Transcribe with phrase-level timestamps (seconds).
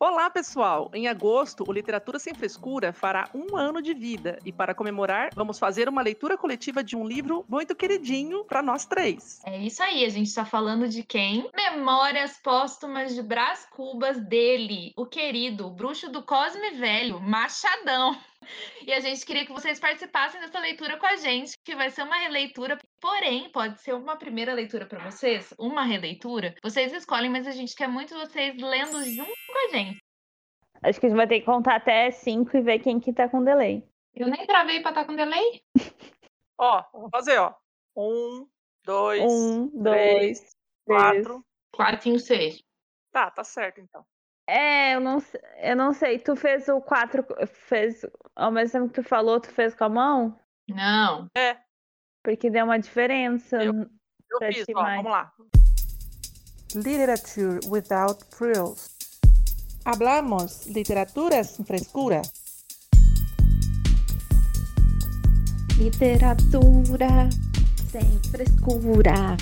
[0.00, 0.88] Olá, pessoal!
[0.94, 5.58] Em agosto, o Literatura Sem Frescura fará um ano de vida e, para comemorar, vamos
[5.58, 9.40] fazer uma leitura coletiva de um livro muito queridinho para nós três.
[9.44, 11.50] É isso aí, a gente está falando de quem?
[11.52, 18.16] Memórias Póstumas de Brás Cubas dele, o querido, o bruxo do Cosme Velho, Machadão.
[18.86, 22.02] E a gente queria que vocês participassem dessa leitura com a gente, que vai ser
[22.02, 26.54] uma releitura, porém, pode ser uma primeira leitura para vocês, uma releitura.
[26.62, 29.98] Vocês escolhem, mas a gente quer muito vocês lendo junto com a gente.
[30.82, 33.28] Acho que a gente vai ter que contar até cinco e ver quem que tá
[33.28, 33.82] com delay.
[34.14, 35.62] Eu nem travei pra estar tá com delay.
[36.58, 37.54] ó, vou fazer, ó.
[37.96, 38.48] Um,
[38.84, 41.44] dois, um, três, dois, quatro.
[41.74, 42.62] Quatro, cinco, seis.
[43.12, 44.04] Tá, tá certo então.
[44.48, 45.22] É, eu não,
[45.58, 46.18] eu não sei.
[46.18, 47.24] Tu fez o 4,
[47.68, 50.40] fez ao mesmo tempo que tu falou, tu fez com a mão?
[50.68, 51.28] Não.
[51.36, 51.58] É.
[52.24, 53.62] Porque deu uma diferença.
[53.62, 55.32] Eu, eu fiz, ó, vamos lá.
[56.74, 58.96] Literature without frills.
[59.84, 62.22] Hablamos literatura sem frescura.
[65.78, 67.28] Literatura
[67.90, 69.36] sem frescura.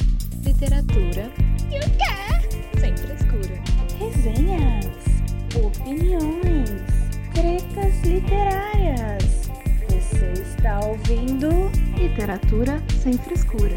[0.45, 1.33] Literatura
[1.71, 2.79] e o quê?
[2.79, 3.77] Sem frescura.
[3.99, 4.86] Resenhas,
[5.67, 6.71] opiniões,
[7.35, 9.49] tretas literárias.
[9.91, 11.49] Você está ouvindo
[11.99, 13.77] Literatura Sem Frescura.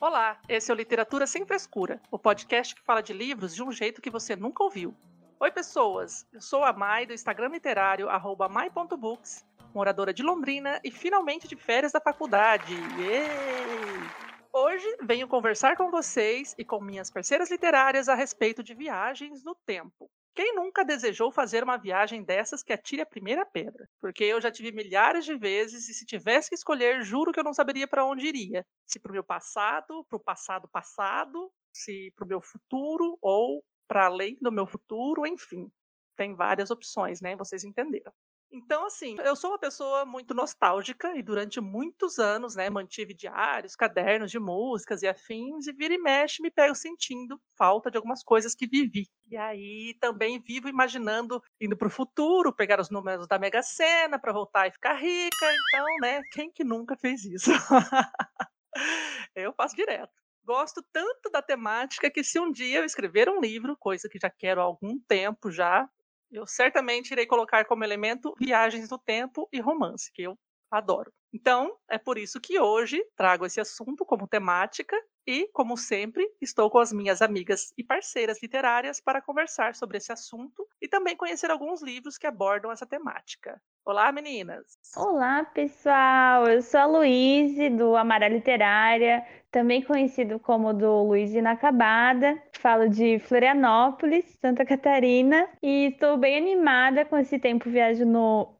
[0.00, 3.70] Olá, esse é o Literatura Sem Frescura, o podcast que fala de livros de um
[3.70, 4.94] jeito que você nunca ouviu.
[5.38, 6.26] Oi, pessoas!
[6.32, 8.08] Eu sou a Mai do Instagram literário,
[8.50, 12.72] mai.books, moradora de Londrina e finalmente de férias da faculdade.
[12.98, 14.35] Yay!
[14.58, 19.54] Hoje venho conversar com vocês e com minhas parceiras literárias a respeito de viagens no
[19.54, 20.10] tempo.
[20.34, 23.86] Quem nunca desejou fazer uma viagem dessas que atire a primeira pedra?
[24.00, 27.44] Porque eu já tive milhares de vezes e se tivesse que escolher, juro que eu
[27.44, 28.64] não saberia para onde iria.
[28.86, 33.62] Se para o meu passado, para o passado passado, se para o meu futuro ou
[33.86, 35.70] para além do meu futuro, enfim.
[36.16, 37.36] Tem várias opções, né?
[37.36, 38.10] Vocês entenderam.
[38.56, 43.76] Então, assim, eu sou uma pessoa muito nostálgica e durante muitos anos, né, mantive diários,
[43.76, 48.24] cadernos de músicas e afins, e vira e mexe me pego sentindo falta de algumas
[48.24, 49.10] coisas que vivi.
[49.30, 54.18] E aí também vivo imaginando indo para o futuro, pegar os números da Mega Sena
[54.18, 55.46] para voltar e ficar rica.
[55.68, 57.50] Então, né, quem que nunca fez isso?
[59.36, 60.12] eu faço direto.
[60.46, 64.30] Gosto tanto da temática que se um dia eu escrever um livro, coisa que já
[64.30, 65.86] quero há algum tempo já,
[66.30, 70.38] eu certamente irei colocar como elemento viagens no tempo e romance, que eu
[70.70, 71.12] adoro.
[71.36, 76.70] Então, é por isso que hoje trago esse assunto como temática e, como sempre, estou
[76.70, 81.50] com as minhas amigas e parceiras literárias para conversar sobre esse assunto e também conhecer
[81.50, 83.60] alguns livros que abordam essa temática.
[83.84, 84.78] Olá, meninas!
[84.96, 86.48] Olá, pessoal!
[86.48, 92.42] Eu sou a Luíse, do Amara Literária, também conhecido como do Luiz Inacabada.
[92.58, 98.56] Falo de Florianópolis, Santa Catarina, e estou bem animada com esse tempo viagem no.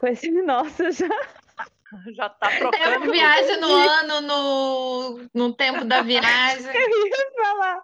[0.00, 0.32] Com esse.
[0.42, 1.41] Nossa, já.
[2.14, 3.00] Já tá trocando.
[3.00, 6.66] Tempo viagem no ano, no, no tempo da viagem.
[6.66, 7.82] Eu ia falar.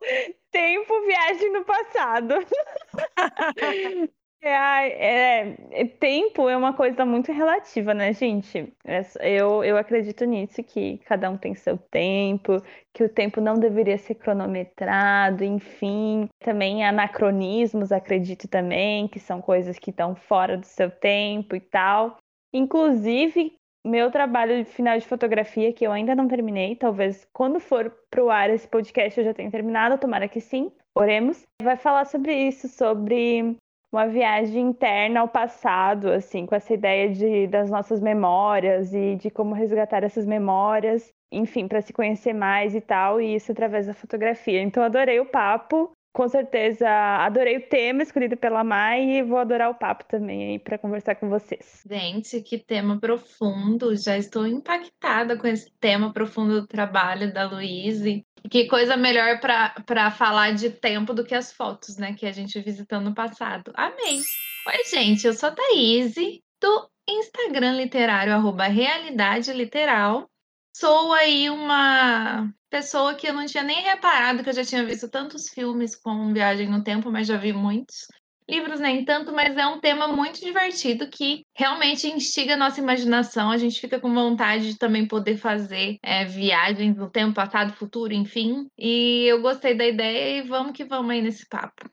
[0.51, 2.35] Tempo viagem no passado.
[4.41, 8.73] É, é, é, tempo é uma coisa muito relativa, né, gente?
[8.85, 12.63] É eu, eu acredito nisso, que cada um tem seu tempo,
[12.95, 16.29] que o tempo não deveria ser cronometrado, enfim.
[16.39, 22.17] Também anacronismos, acredito também, que são coisas que estão fora do seu tempo e tal.
[22.53, 27.91] Inclusive, meu trabalho de final de fotografia, que eu ainda não terminei, talvez quando for
[28.11, 31.45] pro ar esse podcast eu já tenha terminado, tomara que sim, oremos.
[31.63, 33.57] Vai falar sobre isso, sobre
[33.93, 39.31] uma viagem interna ao passado, assim, com essa ideia de, das nossas memórias e de
[39.31, 43.95] como resgatar essas memórias, enfim, para se conhecer mais e tal, e isso através da
[43.95, 44.61] fotografia.
[44.61, 45.91] Então, adorei o papo.
[46.13, 50.79] Com certeza, adorei o tema escolhido pela Mai e vou adorar o papo também para
[50.79, 51.85] conversar com vocês.
[51.89, 53.95] Gente, que tema profundo!
[53.95, 58.27] Já estou impactada com esse tema profundo do trabalho da Luíse.
[58.51, 62.15] Que coisa melhor para falar de tempo do que as fotos, né?
[62.15, 63.71] Que a gente visitou no passado.
[63.75, 64.21] Amém!
[64.67, 66.15] Oi, gente, eu sou a Thaís,
[66.61, 70.29] do Instagram literário, arroba Realidade Literal.
[70.75, 75.09] Sou aí uma pessoa que eu não tinha nem reparado que eu já tinha visto
[75.09, 78.07] tantos filmes com Viagem no Tempo, mas já vi muitos.
[78.49, 83.51] Livros nem tanto, mas é um tema muito divertido que realmente instiga a nossa imaginação.
[83.51, 88.15] A gente fica com vontade de também poder fazer é, viagens no tempo passado, futuro,
[88.15, 88.67] enfim.
[88.79, 91.91] E eu gostei da ideia e vamos que vamos aí nesse papo.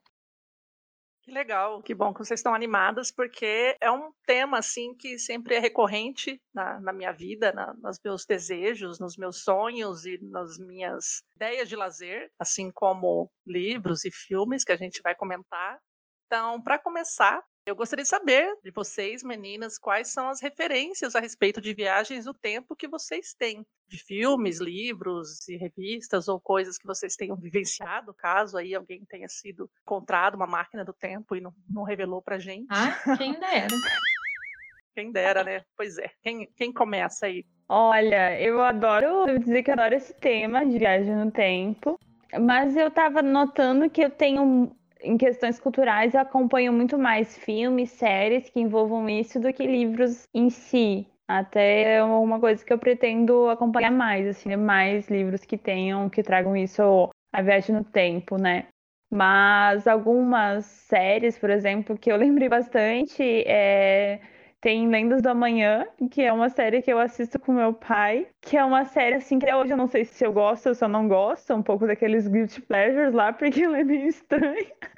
[1.25, 5.55] Que legal, que bom que vocês estão animadas, porque é um tema assim que sempre
[5.55, 10.59] é recorrente na, na minha vida, na, nos meus desejos, nos meus sonhos e nas
[10.59, 15.79] minhas ideias de lazer, assim como livros e filmes que a gente vai comentar.
[16.27, 21.19] Então, para começar, eu gostaria de saber de vocês, meninas, quais são as referências a
[21.19, 26.77] respeito de viagens no tempo que vocês têm, de filmes, livros e revistas ou coisas
[26.77, 31.41] que vocês tenham vivenciado, caso aí alguém tenha sido encontrado uma máquina do tempo e
[31.41, 32.67] não, não revelou pra gente.
[32.69, 33.67] Ah, quem dera.
[34.95, 35.63] quem dera, né?
[35.75, 36.11] Pois é.
[36.21, 37.45] Quem, quem começa aí?
[37.67, 41.99] Olha, eu adoro dizer que eu adoro esse tema de viagem no tempo,
[42.39, 44.71] mas eu tava notando que eu tenho
[45.05, 50.27] em questões culturais, eu acompanho muito mais filmes, séries que envolvam isso do que livros
[50.33, 51.07] em si.
[51.27, 54.55] Até é uma coisa que eu pretendo acompanhar mais, assim, né?
[54.55, 58.67] mais livros que tenham, que tragam isso a viagem no tempo, né?
[59.11, 64.19] Mas algumas séries, por exemplo, que eu lembrei bastante, é...
[64.61, 68.57] tem Lendas do Amanhã, que é uma série que eu assisto com meu pai, que
[68.57, 70.89] é uma série assim que hoje eu não sei se eu gosto ou se eu
[70.89, 74.94] não gosto, um pouco daqueles guilty pleasures lá, porque ela é meio estranha.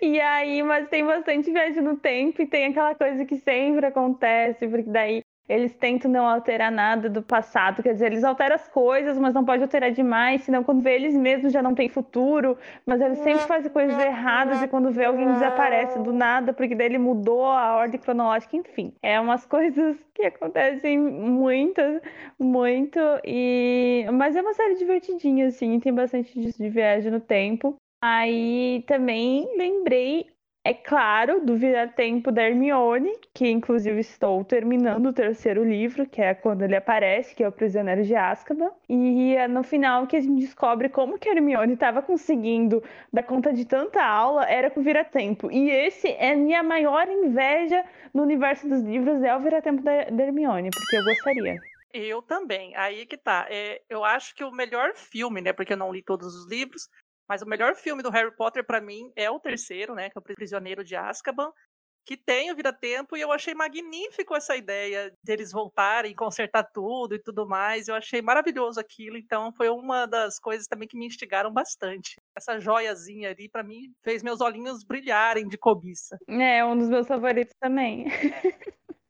[0.00, 4.66] E aí, mas tem bastante viagem no tempo e tem aquela coisa que sempre acontece,
[4.66, 9.16] porque daí eles tentam não alterar nada do passado, quer dizer, eles alteram as coisas,
[9.16, 13.00] mas não pode alterar demais, senão quando vê eles mesmos já não tem futuro, mas
[13.00, 16.98] eles sempre fazem coisas erradas e quando vê alguém desaparece do nada, porque daí ele
[16.98, 18.92] mudou a ordem cronológica, enfim.
[19.00, 21.80] É umas coisas que acontecem muito,
[22.38, 24.04] muito, e...
[24.12, 27.76] mas é uma série divertidinha, assim, tem bastante disso de viagem no tempo.
[28.08, 30.26] Aí também lembrei,
[30.64, 36.32] é claro, do Vira-Tempo da Hermione, que inclusive estou terminando o terceiro livro, que é
[36.32, 38.70] quando ele aparece, que é o Prisioneiro de Azkaban.
[38.88, 42.80] E é no final que a gente descobre como que a Hermione estava conseguindo
[43.12, 45.50] dar conta de tanta aula, era com Vira-Tempo.
[45.50, 50.04] E esse é a minha maior inveja no universo dos livros, é o Vira-Tempo da,
[50.04, 51.56] da Hermione, porque eu gostaria.
[51.92, 52.76] Eu também.
[52.76, 53.46] Aí que tá.
[53.50, 55.52] É, eu acho que o melhor filme, né?
[55.52, 56.88] Porque eu não li todos os livros,
[57.28, 60.20] mas o melhor filme do Harry Potter para mim é o terceiro, né, que é
[60.20, 61.50] o Prisioneiro de Azkaban,
[62.06, 67.18] que tem o Vira-Tempo e eu achei magnífico essa ideia deles voltarem, consertar tudo e
[67.18, 67.88] tudo mais.
[67.88, 72.14] Eu achei maravilhoso aquilo, então foi uma das coisas também que me instigaram bastante.
[72.36, 76.16] Essa joiazinha ali para mim fez meus olhinhos brilharem de cobiça.
[76.28, 78.06] É, um dos meus favoritos também.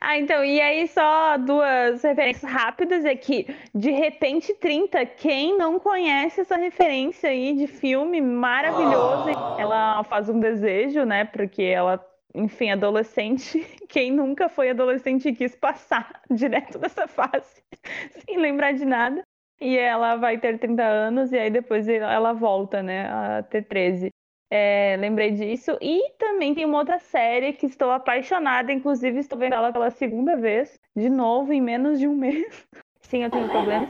[0.00, 5.78] Ah, então, e aí só duas referências rápidas é que de repente 30, quem não
[5.78, 11.24] conhece essa referência aí de filme maravilhoso, ela faz um desejo, né?
[11.24, 12.04] Porque ela,
[12.34, 17.62] enfim, adolescente, quem nunca foi adolescente e quis passar direto dessa fase,
[18.26, 19.22] sem lembrar de nada.
[19.60, 24.10] E ela vai ter 30 anos e aí depois ela volta, né, a ter 13.
[24.50, 25.76] É, lembrei disso.
[25.80, 30.36] E também tem uma outra série que estou apaixonada, inclusive estou vendo ela pela segunda
[30.36, 32.66] vez, de novo, em menos de um mês.
[33.02, 33.88] Sim, eu tenho problemas.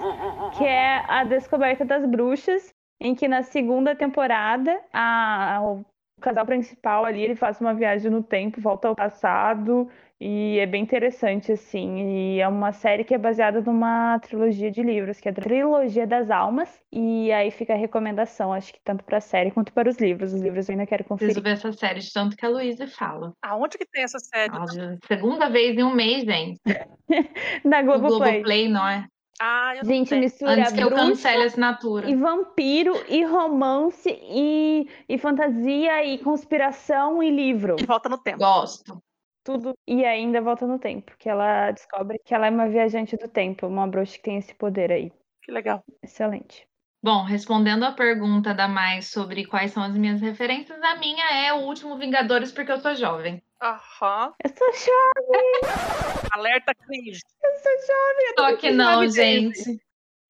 [0.56, 5.84] Que é A Descoberta das Bruxas, em que na segunda temporada a, o
[6.24, 9.88] casal principal ali ele faz uma viagem no tempo, volta ao passado
[10.20, 11.98] e é bem interessante, assim.
[11.98, 16.06] E é uma série que é baseada numa trilogia de livros, que é a Trilogia
[16.06, 16.80] das Almas.
[16.90, 20.32] E aí fica a recomendação, acho que tanto para a série quanto para os livros.
[20.32, 21.34] Os livros eu ainda quero conferir.
[21.34, 23.34] Preciso ver essa série, de tanto que a Luísa fala.
[23.42, 24.56] Aonde que tem essa série?
[24.56, 26.58] Olha, segunda vez em um mês, gente.
[27.62, 28.32] Na Globoplay.
[28.32, 29.06] Globoplay, não é?
[29.40, 32.08] Ah, eu Gente, mistura Antes que eu bruxa cancele a assinatura.
[32.08, 37.76] e vampiro e romance e, e fantasia e conspiração e livro.
[37.79, 38.38] E volta no tempo.
[38.38, 39.03] Gosto.
[39.44, 39.74] Tudo.
[39.86, 43.67] E ainda volta no tempo, que ela descobre que ela é uma viajante do tempo,
[43.67, 45.12] uma bruxa que tem esse poder aí.
[45.43, 45.84] Que legal.
[46.03, 46.67] Excelente.
[47.03, 51.53] Bom, respondendo a pergunta da Mai sobre quais são as minhas referências, a minha é
[51.53, 53.43] o último Vingadores, porque eu sou jovem.
[53.64, 54.34] Aham.
[54.44, 55.60] Eu sou jovem,
[56.32, 57.18] Alerta cringe.
[57.42, 58.26] eu sou jovem.
[58.26, 59.80] eu Só que aqui não, gente.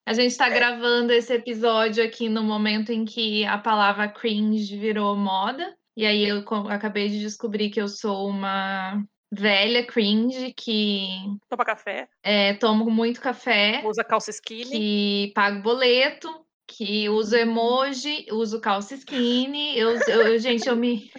[0.07, 5.17] A gente tá gravando esse episódio aqui no momento em que a palavra cringe virou
[5.17, 5.75] moda.
[5.97, 11.09] E aí eu acabei de descobrir que eu sou uma velha cringe que
[11.49, 14.71] Toma café, é, tomo muito café, usa calça skinny.
[14.71, 16.29] que pago boleto,
[16.69, 19.77] que uso emoji, uso calça skinny.
[19.77, 21.11] Eu, eu- gente, eu me,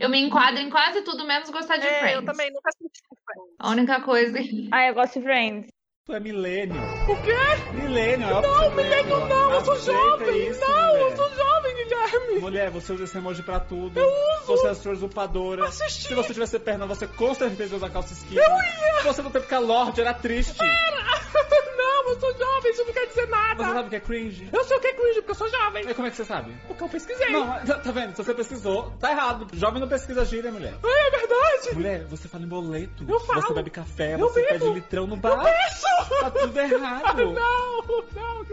[0.00, 2.14] eu me enquadro em quase tudo, menos gostar de É, Friends.
[2.20, 3.54] eu também nunca assisti Friends.
[3.58, 4.38] A única coisa.
[4.72, 5.70] Ah, eu gosto de Friends.
[6.04, 6.80] Tu é milênio.
[7.08, 7.32] O quê?
[7.72, 10.48] Milênio, é Não, milênio não, eu sou jovem.
[10.48, 11.55] Isso, não, eu sou jovem,
[11.86, 12.40] Guilherme.
[12.40, 13.98] Mulher, você usa esse emoji pra tudo.
[13.98, 14.46] Eu uso.
[14.46, 15.66] Você é sua usurpadora.
[15.66, 16.08] Assisti.
[16.08, 18.40] Se você tivesse perna, você com certeza ia usar calça skinny.
[18.40, 19.02] Eu ia.
[19.02, 20.58] Você não teve Lorde, era triste.
[20.58, 20.96] Pera.
[21.76, 23.64] não, eu sou jovem, isso não quer dizer nada.
[23.64, 24.48] Você sabe o que é cringe?
[24.52, 25.88] Eu sei o que é cringe, porque eu sou jovem.
[25.88, 26.54] E como é que você sabe?
[26.66, 27.30] Porque eu pesquisei.
[27.30, 28.14] Não, tá vendo?
[28.16, 29.46] Se você pesquisou, tá errado.
[29.52, 30.74] Jovem não pesquisa gíria, mulher.
[30.82, 31.74] Ai, é verdade.
[31.74, 33.04] Mulher, você fala em boleto.
[33.08, 33.42] Eu falo.
[33.42, 34.58] Você bebe café, Eu você bebo.
[34.58, 35.44] pede litrão no bar.
[35.68, 36.20] Isso!
[36.20, 37.16] Tá tudo errado.
[37.36, 37.76] Não,
[38.14, 38.44] não,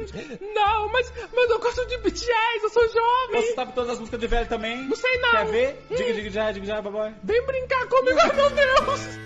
[0.54, 3.04] não, mas, mas eu gosto de BTS, eu sou jovem.
[3.32, 4.84] Você sabe todas as músicas de velho também?
[4.84, 5.32] Não sei não.
[5.32, 5.86] Quer ver?
[5.90, 7.14] Diga, diga, já, diga, já, baboy.
[7.24, 9.24] Vem brincar comigo, ai meu Deus.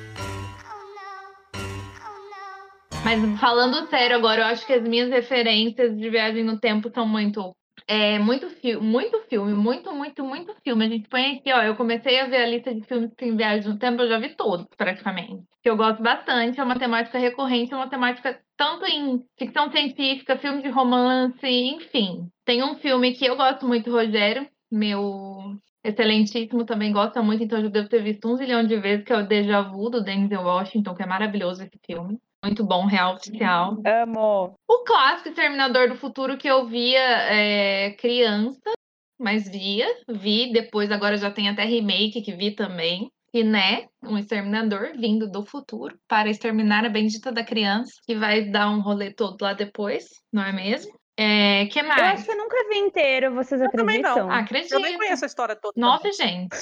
[3.03, 7.07] Mas falando sério agora, eu acho que as minhas referências de viagem no tempo são
[7.07, 7.55] muito.
[7.89, 8.47] É, muito,
[8.81, 10.85] muito filme, muito, muito, muito filme.
[10.85, 11.61] A gente põe aqui, ó.
[11.63, 14.19] Eu comecei a ver a lista de filmes que tem viagem no tempo, eu já
[14.19, 15.45] vi todos, praticamente.
[15.63, 20.37] Que eu gosto bastante, é uma temática recorrente, é uma temática tanto em ficção científica,
[20.37, 22.29] filme de romance, enfim.
[22.43, 27.69] Tem um filme que eu gosto muito, Rogério, meu excelentíssimo, também gosta muito, então eu
[27.69, 30.93] devo ter visto um zilhão de vezes, que é o Deja Vu, do Denzel Washington,
[30.93, 32.19] que é maravilhoso esse filme.
[32.47, 33.77] Muito bom, real oficial.
[33.85, 34.55] Amo.
[34.67, 38.71] O clássico Exterminador do Futuro que eu via é, criança,
[39.19, 43.09] mas via, vi, depois agora já tem até remake que vi também.
[43.33, 48.45] E né, um exterminador vindo do futuro para exterminar a bendita da criança, que vai
[48.49, 50.97] dar um rolê todo lá depois, não é mesmo?
[51.19, 52.01] É, que Eu mais?
[52.01, 54.11] acho que eu nunca vi inteiro, vocês Eu também não.
[54.11, 54.31] acreditam?
[54.31, 54.73] Acredito.
[54.73, 55.73] Eu nem conheço a história toda.
[55.75, 56.55] Nossa, gente.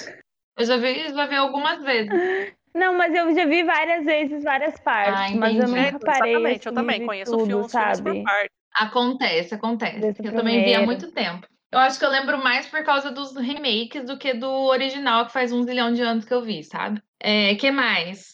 [0.58, 2.10] Eu já vi, já vi algumas vezes.
[2.76, 5.92] Não, mas eu já vi várias vezes, várias partes, Ah, mas eu entendi.
[5.94, 8.24] nunca parei Exatamente, eu assim, também conheço tudo, filmes, filmes por sabe?
[8.24, 8.52] parte.
[8.74, 10.00] Acontece, acontece.
[10.02, 10.86] Desde o Eu também vi há primeiro.
[10.86, 11.48] muito tempo.
[11.72, 15.32] Eu acho que eu lembro mais por causa dos remakes do que do original, que
[15.34, 17.02] faz um zilhão de anos que eu vi, sabe?
[17.20, 18.34] É, que mais?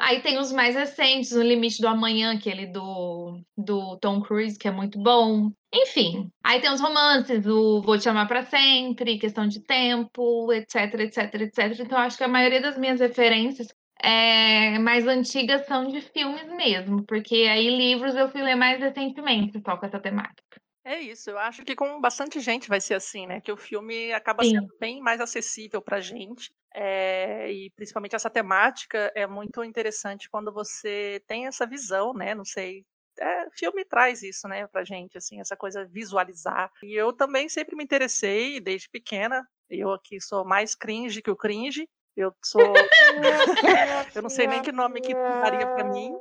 [0.00, 4.68] Aí tem os mais recentes, O Limite do Amanhã, aquele do, do Tom Cruise, que
[4.68, 5.50] é muito bom.
[5.74, 6.30] Enfim.
[6.44, 11.34] Aí tem os romances, o Vou Te Amar Pra Sempre, Questão de Tempo, etc, etc,
[11.34, 11.80] etc.
[11.80, 13.66] Então eu acho que a maioria das minhas referências
[14.02, 19.60] é, mais antigas são de filmes mesmo, porque aí livros eu fui ler mais recentemente
[19.64, 20.60] só com essa temática.
[20.84, 23.40] É isso, eu acho que com bastante gente vai ser assim, né?
[23.40, 24.54] Que o filme acaba Sim.
[24.58, 26.50] sendo bem mais acessível pra gente.
[26.74, 32.34] é, e principalmente essa temática é muito interessante quando você tem essa visão, né?
[32.34, 32.84] Não sei.
[33.20, 36.70] É, filme traz isso, né, pra gente, assim, essa coisa visualizar.
[36.82, 39.44] E eu também sempre me interessei desde pequena.
[39.68, 41.88] Eu aqui sou mais cringe que o cringe.
[42.18, 42.60] Eu sou.
[44.14, 46.12] eu não sei nem que nome que daria pra mim,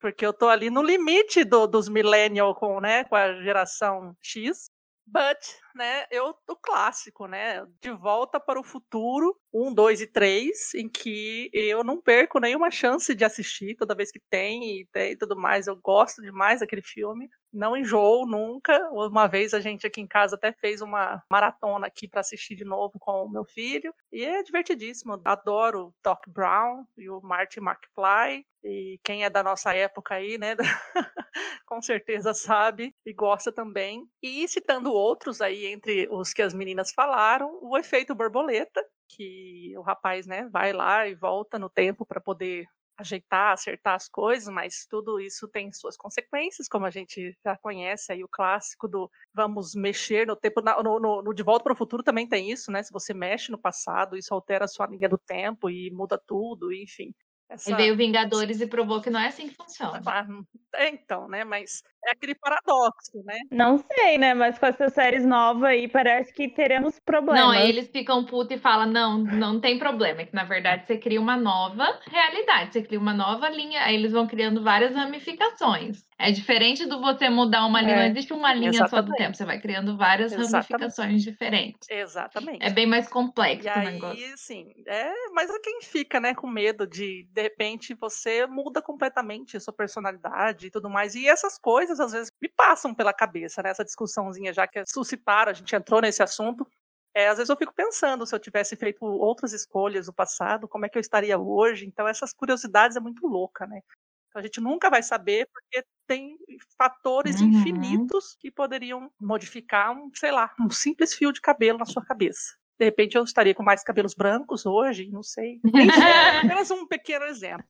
[0.00, 4.70] porque eu tô ali no limite do- dos millennial com, né, com a geração X.
[5.04, 5.38] But,
[5.74, 10.88] né, eu do clássico, né, de volta para o futuro, um, dois e três, em
[10.88, 15.16] que eu não perco nenhuma chance de assistir toda vez que tem e tem e
[15.16, 15.66] tudo mais.
[15.66, 18.78] Eu gosto demais daquele filme, não enjoo nunca.
[18.90, 22.64] Uma vez a gente aqui em casa até fez uma maratona aqui para assistir de
[22.64, 25.20] novo com o meu filho e é divertidíssimo.
[25.24, 30.38] Adoro o Doc Brown e o Marty McFly e quem é da nossa época aí,
[30.38, 30.54] né,
[31.66, 34.06] com certeza sabe e gosta também.
[34.22, 39.82] E citando outros aí entre os que as meninas falaram, o efeito borboleta, que o
[39.82, 42.66] rapaz, né, vai lá e volta no tempo para poder
[42.98, 48.12] ajeitar, acertar as coisas, mas tudo isso tem suas consequências, como a gente já conhece
[48.12, 51.76] aí o clássico do vamos mexer no tempo, no, no- no De Volta para o
[51.76, 52.82] Futuro também tem isso, né?
[52.82, 56.72] Se você mexe no passado, isso altera a sua linha do tempo e muda tudo,
[56.72, 57.12] enfim.
[57.48, 60.00] Essa- veio Vingadores e provou que não é assim que funciona.
[60.06, 60.26] ah,
[60.74, 61.44] é, então, né?
[61.44, 63.38] Mas é aquele paradoxo, né?
[63.50, 64.34] Não sei, né?
[64.34, 67.42] Mas com essas séries novas aí, parece que teremos problemas.
[67.42, 70.22] Não, aí eles ficam putos e falam, não, não tem problema.
[70.22, 73.94] É que na verdade você cria uma nova realidade, você cria uma nova linha, aí
[73.94, 76.04] eles vão criando várias ramificações.
[76.18, 79.14] É diferente do você mudar uma linha, É, não existe uma linha só do exatamente.
[79.14, 80.42] tempo, você vai criando várias Exatamente.
[80.52, 81.88] ramificações diferentes.
[81.88, 82.64] Exatamente.
[82.64, 84.32] É bem mais complexo E o aí, negócio.
[84.34, 89.56] assim, é, mas é quem fica, né, com medo de, de repente, você muda completamente
[89.56, 91.14] a sua personalidade e tudo mais.
[91.14, 95.50] E essas coisas, às vezes, me passam pela cabeça, né, essa discussãozinha, já que suscitaram,
[95.50, 96.66] a gente entrou nesse assunto.
[97.14, 100.86] É, às vezes eu fico pensando se eu tivesse feito outras escolhas no passado, como
[100.86, 101.86] é que eu estaria hoje.
[101.86, 103.80] Então, essas curiosidades é muito louca, né?
[104.28, 106.38] Então, a gente nunca vai saber, porque tem
[106.78, 107.42] fatores Uhum.
[107.42, 112.56] infinitos que poderiam modificar um, sei lá, um simples fio de cabelo na sua cabeça.
[112.78, 115.60] De repente eu estaria com mais cabelos brancos hoje, não sei.
[115.74, 116.12] Enfim,
[116.44, 117.64] apenas um pequeno exemplo.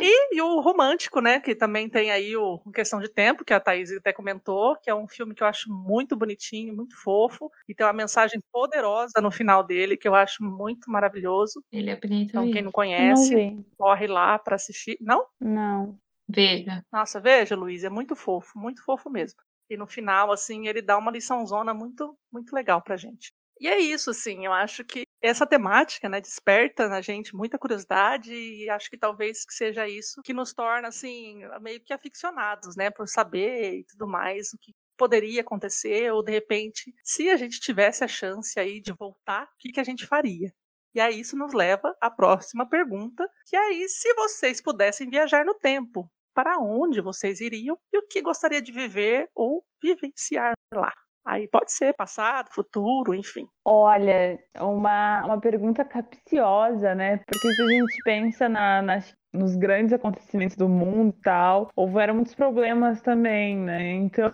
[0.00, 1.40] E, e o romântico, né?
[1.40, 4.94] Que também tem aí o Questão de Tempo, que a Thaís até comentou, que é
[4.94, 9.30] um filme que eu acho muito bonitinho, muito fofo, e tem uma mensagem poderosa no
[9.30, 11.62] final dele, que eu acho muito maravilhoso.
[11.72, 14.96] Ele é bonito Então, quem não conhece, não corre lá para assistir.
[15.00, 15.26] Não?
[15.40, 15.98] Não.
[16.28, 16.82] Veja.
[16.92, 19.40] Nossa, veja, Luiz, é muito fofo, muito fofo mesmo.
[19.68, 23.32] E no final, assim, ele dá uma liçãozona muito, muito legal pra gente.
[23.58, 28.34] E é isso, assim, eu acho que essa temática, né, desperta na gente muita curiosidade
[28.34, 32.90] e acho que talvez que seja isso que nos torna, assim, meio que aficionados, né,
[32.90, 37.60] por saber e tudo mais o que poderia acontecer, ou de repente, se a gente
[37.60, 40.52] tivesse a chance aí de voltar, o que, que a gente faria?
[40.94, 45.44] E aí isso nos leva à próxima pergunta, que é aí se vocês pudessem viajar
[45.44, 50.92] no tempo, para onde vocês iriam e o que gostaria de viver ou vivenciar lá?
[51.26, 53.48] Aí pode ser passado, futuro, enfim.
[53.64, 57.16] Olha, uma, uma pergunta capciosa, né?
[57.26, 62.14] Porque se a gente pensa na, nas, nos grandes acontecimentos do mundo e tal, houveram
[62.14, 63.94] muitos problemas também, né?
[63.94, 64.32] Então,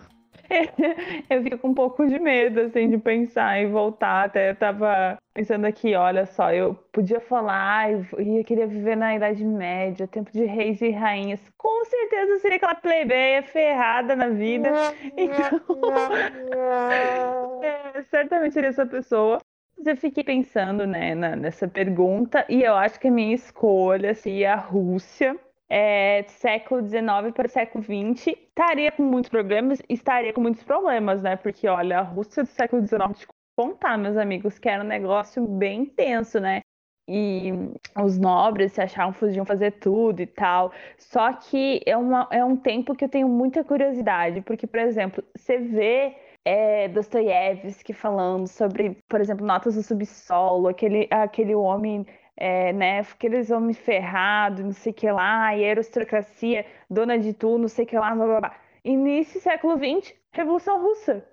[1.29, 4.25] eu fico com um pouco de medo, assim, de pensar em voltar.
[4.25, 10.07] Até tava pensando aqui, olha só, eu podia falar, eu queria viver na Idade Média,
[10.07, 11.41] tempo de reis e rainhas.
[11.57, 14.71] Com certeza seria aquela plebeia ferrada na vida.
[15.15, 15.61] Então,
[17.61, 19.39] é, certamente seria essa pessoa.
[19.77, 24.53] Mas eu fiquei pensando, né, nessa pergunta, e eu acho que a minha escolha seria
[24.53, 25.37] a Rússia
[25.75, 31.23] é, século XIX para o século XX, estaria com muitos problemas, estaria com muitos problemas,
[31.23, 31.35] né?
[31.35, 33.27] Porque, olha, a Rússia do século XIX, te
[33.57, 36.61] contar, meus amigos, que era um negócio bem intenso, né?
[37.09, 37.51] E
[37.99, 40.71] os nobres se achavam podiam fazer tudo e tal.
[40.95, 45.23] Só que é, uma, é um tempo que eu tenho muita curiosidade, porque, por exemplo,
[45.35, 46.15] você vê
[46.45, 52.05] é, Dostoiévski falando sobre, por exemplo, Notas do Subsolo, aquele, aquele homem
[52.37, 57.59] é, né, aqueles homens ferrados, não sei o que lá, e aristocracia, dona de tudo,
[57.59, 58.55] não sei o que lá, blá blá blá.
[58.83, 61.25] E nesse século XX, Revolução Russa.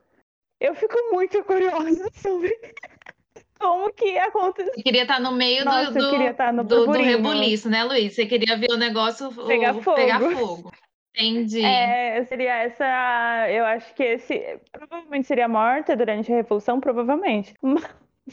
[0.61, 2.51] Eu fico muito curiosa sobre
[3.59, 4.73] como que aconteceu.
[4.75, 8.15] Você queria estar no meio Nossa, do, do, estar no do, do rebuliço, né, Luiz?
[8.15, 9.97] Você queria ver o negócio pegar o, fogo.
[9.97, 10.73] Pegar fogo.
[11.15, 11.65] Entendi.
[11.65, 13.51] É, seria essa.
[13.51, 14.61] Eu acho que esse.
[14.71, 17.55] Provavelmente seria morta durante a Revolução, provavelmente.
[17.61, 17.85] Mas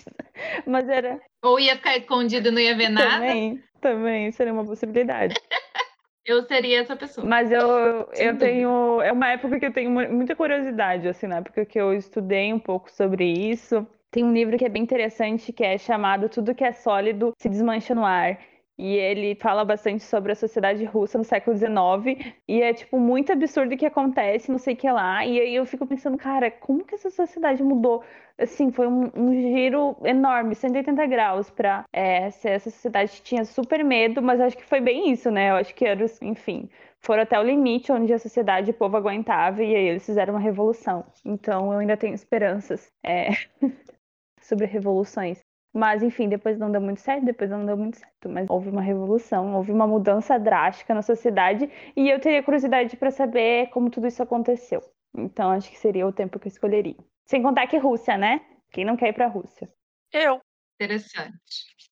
[0.65, 1.19] Mas era.
[1.43, 3.11] Ou ia ficar escondido e não ia ver nada.
[3.11, 5.35] Também, também seria uma possibilidade.
[6.25, 7.25] eu seria essa pessoa.
[7.25, 9.01] Mas eu, eu tenho.
[9.01, 12.59] É uma época que eu tenho muita curiosidade, assim, na época que eu estudei um
[12.59, 13.87] pouco sobre isso.
[14.11, 17.49] Tem um livro que é bem interessante que é chamado Tudo que é sólido se
[17.49, 18.39] desmancha no ar.
[18.77, 22.35] E ele fala bastante sobre a sociedade russa no século XIX.
[22.47, 25.25] E é, tipo, muito absurdo o que acontece, não sei o que lá.
[25.25, 28.03] E aí eu fico pensando, cara, como que essa sociedade mudou?
[28.37, 34.21] Assim, foi um, um giro enorme, 180 graus pra é, essa sociedade tinha super medo,
[34.21, 35.49] mas acho que foi bem isso, né?
[35.49, 38.95] Eu acho que era, enfim, foram até o limite onde a sociedade e o povo
[38.95, 39.63] aguentava.
[39.63, 41.03] E aí eles fizeram uma revolução.
[41.25, 43.29] Então eu ainda tenho esperanças é,
[44.39, 45.46] sobre revoluções.
[45.73, 48.29] Mas, enfim, depois não deu muito certo, depois não deu muito certo.
[48.29, 53.11] Mas houve uma revolução, houve uma mudança drástica na sociedade e eu teria curiosidade para
[53.11, 54.81] saber como tudo isso aconteceu.
[55.15, 56.95] Então, acho que seria o tempo que eu escolheria.
[57.25, 58.41] Sem contar que Rússia, né?
[58.71, 59.67] Quem não quer ir pra Rússia?
[60.11, 60.39] Eu.
[60.79, 61.33] Interessante.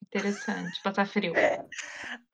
[0.04, 0.82] Interessante.
[0.84, 1.34] Passar frio.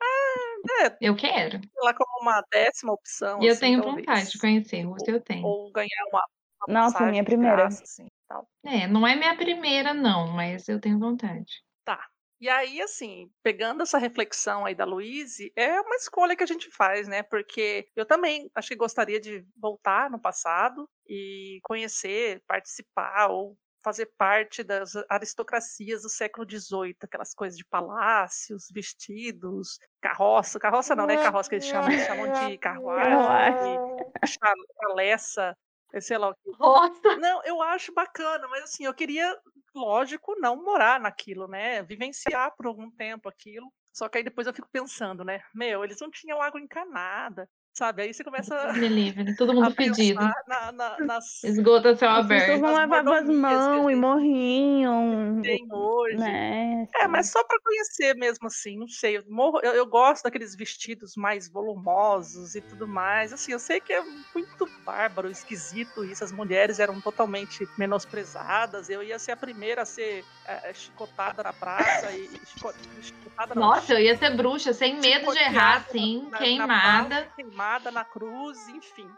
[0.04, 0.98] Ah, é.
[1.02, 1.60] Eu quero.
[1.84, 3.42] Lá como uma décima opção.
[3.42, 4.06] E eu assim, tenho talvez.
[4.06, 4.82] vontade de conhecer.
[4.82, 5.46] Rússia eu tenho.
[5.46, 6.24] Ou ganhar uma.
[6.68, 7.56] Nossa, passagem minha de primeira.
[7.56, 8.48] graça, assim, tal.
[8.66, 11.64] É, não é minha primeira, não, mas eu tenho vontade.
[11.84, 12.06] Tá.
[12.40, 16.72] E aí, assim, pegando essa reflexão aí da Luíse, é uma escolha que a gente
[16.72, 17.22] faz, né?
[17.22, 24.08] Porque eu também acho que gostaria de voltar no passado e conhecer, participar ou fazer
[24.18, 31.18] parte das aristocracias do século XVIII, aquelas coisas de palácios, vestidos, carroça, carroça não, né?
[31.18, 33.80] Carroça que eles chamam, eles chamam de carruagem,
[34.26, 35.56] chaleça,
[36.00, 36.52] sei lá o que.
[36.60, 37.18] Nossa!
[37.18, 39.38] Não, eu acho bacana, mas assim, eu queria,
[39.76, 41.82] lógico, não morar naquilo, né?
[41.84, 43.72] Vivenciar por algum tempo aquilo.
[43.92, 45.44] Só que aí depois eu fico pensando, né?
[45.54, 48.04] Meu, eles não tinham água encanada, sabe?
[48.04, 50.20] Aí você começa Me livre, todo mundo a pedido.
[50.48, 52.62] na, na, nas Esgoto a céu As pessoas aberto.
[52.62, 55.42] não As lavavam as mordomias que a mãos e morriam.
[55.42, 56.18] tem hoje.
[56.18, 56.88] Né?
[57.00, 59.18] É, mas só para conhecer mesmo assim, não sei.
[59.18, 63.32] Eu, morro- eu, eu gosto daqueles vestidos mais volumosos e tudo mais.
[63.34, 64.02] Assim, eu sei que é
[64.36, 66.24] muito bárbaro, esquisito isso.
[66.24, 68.90] As mulheres eram totalmente menosprezadas.
[68.90, 73.56] Eu ia ser a primeira a ser é, chicotada na praça e, e chico- chicotada
[73.56, 77.08] não, Nossa, eu ia ser bruxa, sem medo de errar, assim, na- na queimada.
[77.10, 77.61] praça, queimada
[77.92, 79.10] na cruz, enfim.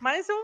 [0.00, 0.36] Mas eu,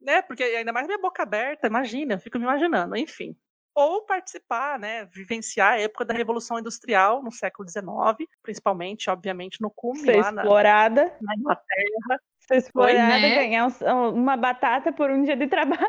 [0.00, 3.36] né, porque ainda mais minha boca aberta, imagina, eu fico me imaginando, enfim.
[3.74, 9.70] Ou participar, né, vivenciar a época da Revolução Industrial no século XIX, principalmente, obviamente, no
[9.70, 12.20] cume Ser lá na, explorada, na Inglaterra.
[12.40, 13.34] ser explorada, né?
[13.34, 15.80] ganhar um- uma batata por um dia de trabalho.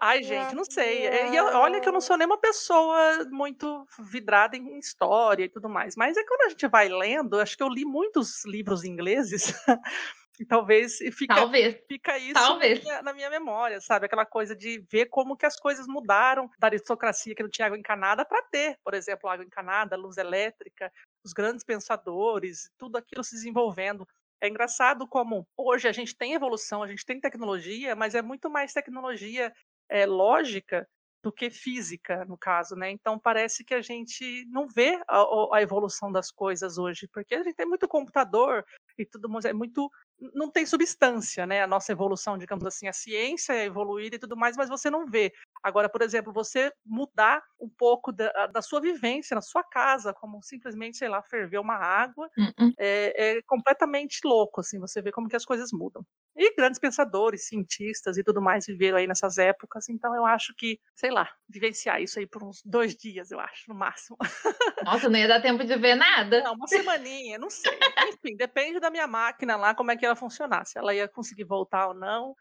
[0.00, 1.06] Ai, gente, não sei.
[1.06, 5.68] E olha que eu não sou nem uma pessoa muito vidrada em história e tudo
[5.68, 5.96] mais.
[5.96, 9.52] Mas é que quando a gente vai lendo, acho que eu li muitos livros ingleses.
[10.38, 11.78] E talvez fica, Talvez.
[11.88, 12.78] fica isso Talvez.
[12.78, 14.06] Na, minha, na minha memória, sabe?
[14.06, 17.78] Aquela coisa de ver como que as coisas mudaram da aristocracia que não tinha água
[17.78, 20.92] encanada para ter, por exemplo, água encanada, luz elétrica,
[21.24, 24.06] os grandes pensadores, tudo aquilo se desenvolvendo.
[24.40, 28.50] É engraçado como hoje a gente tem evolução, a gente tem tecnologia, mas é muito
[28.50, 29.52] mais tecnologia
[29.88, 30.86] é, lógica
[31.22, 32.90] do que física, no caso, né?
[32.90, 37.42] Então parece que a gente não vê a, a, evolução das coisas hoje, porque a
[37.42, 38.64] gente tem muito computador
[38.96, 39.90] e tudo mais, é muito
[40.34, 41.62] não tem substância, né?
[41.62, 45.06] A nossa evolução, digamos assim, a ciência é evoluída e tudo mais, mas você não
[45.06, 45.32] vê.
[45.62, 50.42] Agora, por exemplo, você mudar um pouco da, da sua vivência na sua casa, como
[50.42, 52.72] simplesmente, sei lá, ferver uma água, Uh-uh.
[52.78, 56.04] é, é completamente louco, assim, você vê como que as coisas mudam.
[56.38, 60.78] E grandes pensadores, cientistas e tudo mais viveram aí nessas épocas, então eu acho que,
[60.94, 64.18] sei lá, vivenciar isso aí por uns dois dias, eu acho, no máximo.
[64.84, 66.42] Nossa, não ia dar tempo de ver nada.
[66.42, 67.72] Não, uma semaninha, não sei.
[68.08, 71.44] Enfim, depende da minha máquina lá, como é que ela funcionar, se ela ia conseguir
[71.44, 72.36] voltar ou não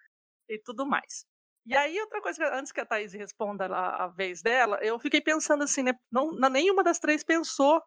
[0.50, 1.26] e tudo mais.
[1.66, 5.22] E aí, outra coisa, antes que a Thaís responda a, a vez dela, eu fiquei
[5.22, 5.94] pensando assim, né?
[6.12, 7.82] Não, não, nenhuma das três pensou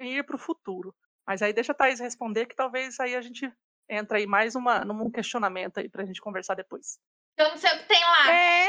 [0.00, 0.94] em ir para o futuro.
[1.26, 3.50] Mas aí deixa a Thaís responder, que talvez aí a gente
[3.88, 6.98] entra aí mais uma, num questionamento aí pra gente conversar depois.
[7.36, 8.32] Eu não sei o que tem lá.
[8.32, 8.68] É,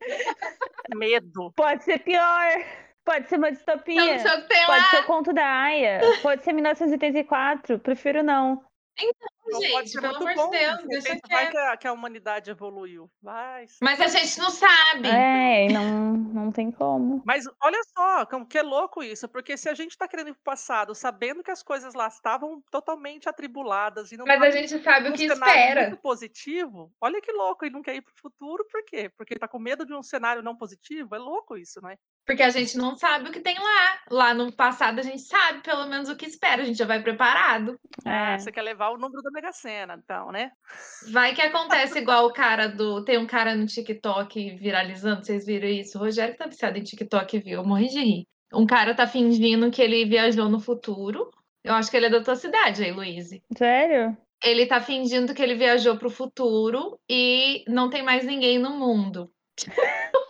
[0.94, 1.52] Medo.
[1.56, 2.64] pode ser pior.
[3.04, 4.04] Pode ser uma Eu distopia.
[4.04, 4.90] não sei o que tem Pode lá.
[4.90, 6.00] ser o conto da Aya.
[6.20, 7.78] Pode ser 1984.
[7.78, 8.62] Prefiro não.
[9.50, 10.58] Não pode Gente, ser pelo muito amor de.
[10.58, 13.10] Deus, de deixa repente vai que a, que a humanidade evoluiu.
[13.22, 13.66] Vai.
[13.80, 15.08] Mas a gente não sabe.
[15.08, 17.22] É, não, não tem como.
[17.24, 20.34] Mas olha só, como que é louco isso, porque se a gente está querendo ir
[20.34, 24.68] pro passado, sabendo que as coisas lá estavam totalmente atribuladas e não Mas a estavam
[24.68, 25.88] gente sabe o num que espera.
[25.88, 29.10] muito positivo, olha que louco, e não quer ir pro futuro, por quê?
[29.16, 31.14] Porque tá com medo de um cenário não positivo?
[31.14, 31.96] É louco isso, né?
[32.28, 33.98] Porque a gente não sabe o que tem lá.
[34.10, 36.60] Lá no passado a gente sabe pelo menos o que espera.
[36.60, 37.80] A gente já vai preparado.
[38.04, 38.38] Ah, É.
[38.38, 40.50] você quer levar o número da Mega Sena, então, né?
[41.10, 43.02] Vai que acontece igual o cara do.
[43.02, 45.96] Tem um cara no TikTok viralizando, vocês viram isso?
[45.96, 47.60] O Rogério tá viciado em TikTok, viu?
[47.60, 48.26] Eu morri de rir.
[48.52, 51.30] Um cara tá fingindo que ele viajou no futuro.
[51.64, 53.30] Eu acho que ele é da tua cidade aí, Luiz.
[53.56, 54.14] Sério?
[54.44, 59.30] Ele tá fingindo que ele viajou pro futuro e não tem mais ninguém no mundo.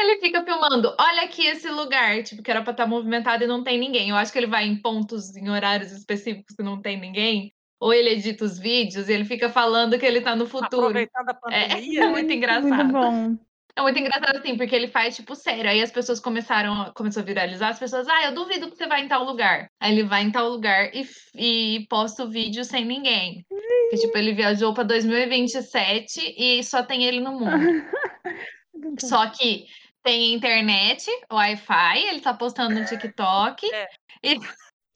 [0.00, 3.62] Ele fica filmando, olha aqui esse lugar, tipo, que era pra estar movimentado e não
[3.62, 4.10] tem ninguém.
[4.10, 7.52] Eu acho que ele vai em pontos, em horários específicos que não tem ninguém.
[7.78, 10.86] Ou ele edita os vídeos e ele fica falando que ele tá no futuro.
[10.88, 12.10] Aproveitando a É, pandemia, é né?
[12.10, 12.68] muito engraçado.
[12.68, 13.36] Muito bom.
[13.76, 15.70] É muito engraçado assim, porque ele faz tipo sério.
[15.70, 18.86] Aí as pessoas começaram, a- começou a viralizar, as pessoas, ah, eu duvido que você
[18.86, 19.70] vai em tal lugar.
[19.80, 23.46] Aí ele vai em tal lugar e, e posta o vídeo sem ninguém.
[23.90, 27.50] Que, tipo, ele viajou pra 2027 e só tem ele no mundo.
[28.98, 29.66] Só que
[30.02, 33.72] tem internet, Wi-Fi, ele tá postando no TikTok.
[33.72, 33.88] É.
[34.22, 34.38] E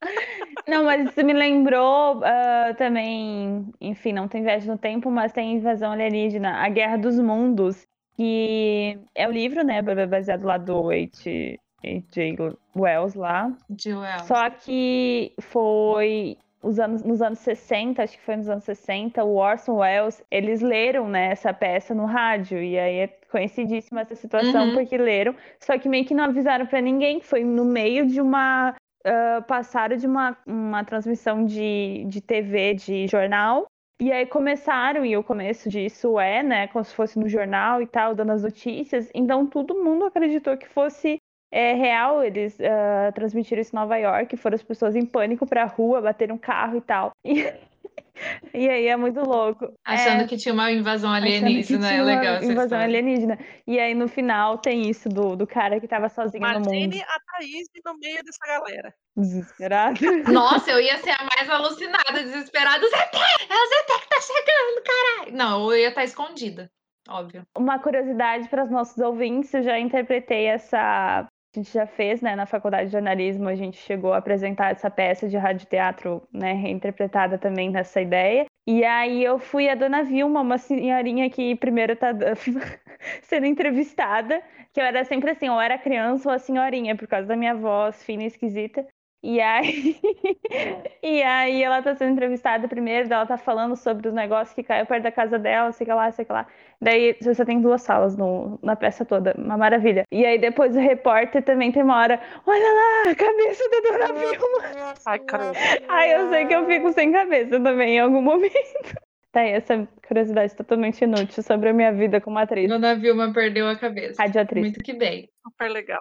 [0.68, 5.54] Não, mas isso me lembrou ah, também, enfim, não tem viagem no tempo, mas tem
[5.54, 7.86] invasão alienígena, A Guerra dos Mundos,
[8.16, 11.58] que é o livro, né, baseado lá do H.
[11.84, 12.56] H.J.
[12.74, 13.52] Wells lá.
[13.78, 14.20] Joel.
[14.20, 19.36] Só que foi os anos, nos anos 60, acho que foi nos anos 60, o
[19.36, 24.68] Orson Welles, eles leram, né, essa peça no rádio, e aí é conhecidíssima essa situação,
[24.68, 24.72] Uhum.
[24.74, 28.20] porque leram, só que meio que não avisaram pra ninguém, que foi no meio de
[28.20, 28.74] uma,
[29.04, 33.66] ah, passaram de uma, uma transmissão de, de TV, de jornal,
[34.00, 37.86] e aí começaram, e o começo disso é, né, como se fosse no jornal e
[37.86, 41.18] tal, dando as notícias, então todo mundo acreditou que fosse
[41.56, 45.64] é real, eles ah, transmitiram isso em Nova York, foram as pessoas em pânico pra
[45.64, 47.12] rua, bateram carro e tal.
[47.24, 47.44] E,
[48.52, 49.72] e aí é muito louco.
[49.84, 51.86] Achando É, que tinha uma invasão alienígena.
[51.86, 52.84] É tinha uma legal essa invasão história.
[52.84, 53.38] alienígena.
[53.66, 57.02] E aí no final tem isso do, do cara que tava sozinho no mundo, Imagine
[57.02, 58.94] a Thaís no meio dessa galera.
[59.16, 60.00] desesperado.
[60.32, 62.84] Nossa, eu ia ser a mais alucinada, desesperada.
[62.84, 63.16] O ZT!
[63.16, 65.36] É o ZT que tá chegando, caralho!
[65.36, 66.70] Não, eu ia estar escondida,
[67.08, 67.42] óbvio.
[67.56, 71.26] Uma curiosidade para os nossos ouvintes, eu já interpretei essa.
[71.54, 74.90] A gente já fez, né, na faculdade de jornalismo, a gente chegou a apresentar essa
[74.90, 78.46] peça de radioteatro, né, reinterpretada também nessa ideia.
[78.66, 82.08] E aí eu fui a Dona Vilma, uma senhorinha que primeiro tá
[83.22, 87.28] sendo entrevistada, que eu era sempre assim, ou era criança ou a senhorinha, por causa
[87.28, 88.84] da minha voz fina e esquisita.
[89.24, 89.96] E aí,
[91.02, 94.84] e aí ela tá sendo entrevistada primeiro, ela tá falando sobre os negócios que caiu
[94.84, 96.46] perto da casa dela, sei que lá, sei que lá.
[96.78, 100.04] Daí você tem duas salas no, na peça toda, uma maravilha.
[100.12, 104.12] E aí depois o repórter também tem uma hora, olha lá, a cabeça da Dona
[104.12, 104.94] Vilma.
[105.06, 105.58] Ai, caramba.
[105.88, 108.52] Ai, eu sei que eu fico sem cabeça também em algum momento.
[109.32, 113.66] Tá aí essa curiosidade totalmente inútil sobre a minha vida como atriz, Dona Vilma perdeu
[113.66, 114.22] a cabeça.
[114.22, 114.62] radioatriz.
[114.62, 115.28] Muito que bem.
[115.42, 116.00] Super legal.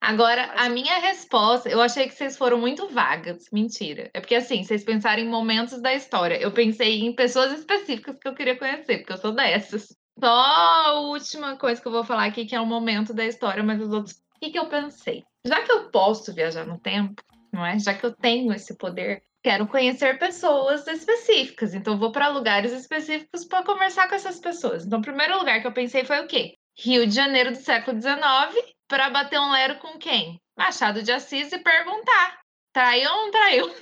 [0.00, 3.46] Agora, a minha resposta, eu achei que vocês foram muito vagas.
[3.52, 4.10] Mentira.
[4.14, 6.36] É porque assim, vocês pensaram em momentos da história.
[6.40, 9.88] Eu pensei em pessoas específicas que eu queria conhecer, porque eu sou dessas.
[10.18, 13.62] Só a última coisa que eu vou falar aqui, que é um momento da história,
[13.62, 14.14] mas os outros.
[14.36, 15.24] O que, que eu pensei?
[15.44, 17.78] Já que eu posso viajar no tempo, não é?
[17.78, 23.44] Já que eu tenho esse poder, quero conhecer pessoas específicas, então vou para lugares específicos
[23.44, 24.86] para conversar com essas pessoas.
[24.86, 26.54] Então, o primeiro lugar que eu pensei foi o quê?
[26.76, 30.40] Rio de Janeiro do século XIX, para bater um lero com quem?
[30.56, 32.40] Machado de Assis e perguntar:
[32.72, 33.74] traiu ou não traiu?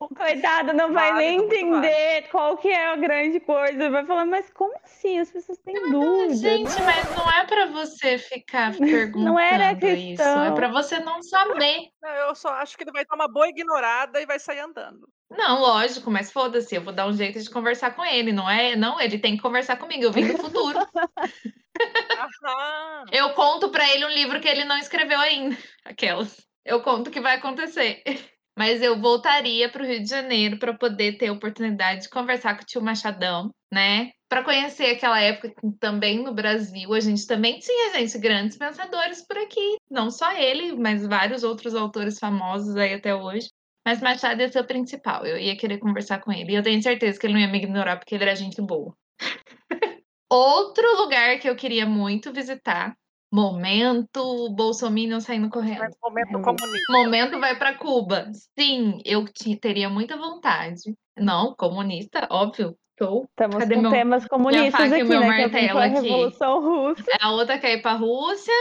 [0.00, 3.90] O coitado não vai Válido, nem entender qual que é a grande coisa.
[3.90, 5.18] Vai falar, mas como assim?
[5.18, 6.34] As pessoas têm dúvida.
[6.34, 10.54] Gente, mas não é para você ficar perguntando Não era a isso, é questão.
[10.54, 11.88] para você não saber.
[12.02, 15.08] Não, eu só acho que ele vai dar uma boa ignorada e vai sair andando.
[15.36, 18.76] Não, lógico, mas foda-se, eu vou dar um jeito de conversar com ele, não é?
[18.76, 20.78] Não, ele tem que conversar comigo, eu vim do futuro.
[23.10, 25.56] Eu conto pra ele um livro que ele não escreveu ainda.
[25.84, 26.46] Aquelas.
[26.64, 28.02] Eu conto o que vai acontecer.
[28.56, 32.62] Mas eu voltaria pro Rio de Janeiro para poder ter a oportunidade de conversar com
[32.62, 34.12] o tio Machadão, né?
[34.28, 39.36] Para conhecer aquela época também no Brasil a gente também tinha gente grandes pensadores por
[39.36, 43.48] aqui, não só ele, mas vários outros autores famosos aí até hoje.
[43.84, 45.26] Mas Machado ia ser o principal.
[45.26, 46.52] Eu ia querer conversar com ele.
[46.52, 48.94] E eu tenho certeza que ele não ia me ignorar porque ele era gente boa.
[50.30, 52.96] Outro lugar que eu queria muito visitar.
[53.32, 55.80] Momento Bolsominion saindo correndo.
[55.80, 56.42] Mas momento Uhum.
[56.42, 56.92] comunista.
[56.92, 58.30] Momento vai para Cuba.
[58.58, 60.94] Sim, eu te- teria muita vontade.
[61.18, 62.76] Não, comunista, óbvio.
[62.96, 63.24] Sou.
[63.24, 65.26] Estamos Cadê com meu- temas comunistas faca e aqui, meu né?
[65.26, 65.94] Que martelo é a aqui?
[66.08, 67.10] Revolução Russa.
[67.20, 68.52] A outra quer ir para Rússia.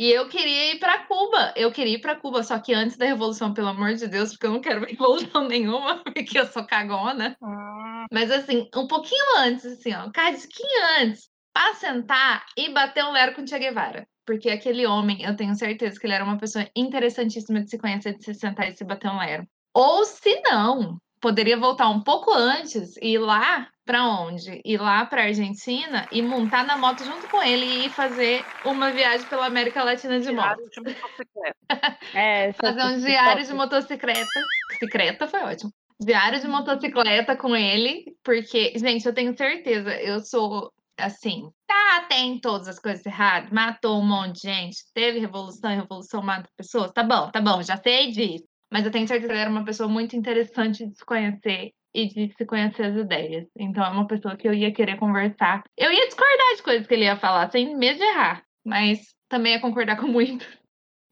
[0.00, 1.52] E eu queria ir para Cuba.
[1.54, 4.46] Eu queria ir para Cuba, só que antes da revolução, pelo amor de Deus, porque
[4.46, 7.36] eu não quero revolução nenhuma, porque eu sou cagona.
[7.42, 13.04] Hum, Mas assim, um pouquinho antes, assim, ó, um cadinho antes, pra sentar e bater
[13.04, 14.08] um lero com o Che Guevara.
[14.24, 18.16] Porque aquele homem, eu tenho certeza que ele era uma pessoa interessantíssima de se conhecer,
[18.16, 19.46] de se sentar e se bater um lero.
[19.74, 24.60] Ou se não, poderia voltar um pouco antes e ir lá pra onde?
[24.64, 28.92] Ir lá pra Argentina e montar na moto junto com ele e ir fazer uma
[28.92, 30.62] viagem pela América Latina de moto.
[30.70, 31.56] de motocicleta.
[32.14, 34.44] É, Fazer um diário de motocicleta.
[34.68, 35.72] Bicicleta foi ótimo.
[36.00, 41.50] Diário de motocicleta com ele, porque, gente, eu tenho certeza, eu sou assim.
[41.66, 46.22] Tá, tem todas as coisas erradas, matou um monte de gente, teve revolução, e revolução
[46.22, 46.92] mata pessoas.
[46.92, 48.44] Tá bom, tá bom, já sei disso.
[48.72, 52.06] Mas eu tenho certeza que ele era uma pessoa muito interessante de se conhecer e
[52.06, 53.46] de se conhecer as ideias.
[53.58, 55.62] Então é uma pessoa que eu ia querer conversar.
[55.76, 58.42] Eu ia discordar de coisas que ele ia falar, sem medo de errar.
[58.64, 60.46] Mas também ia concordar com muito.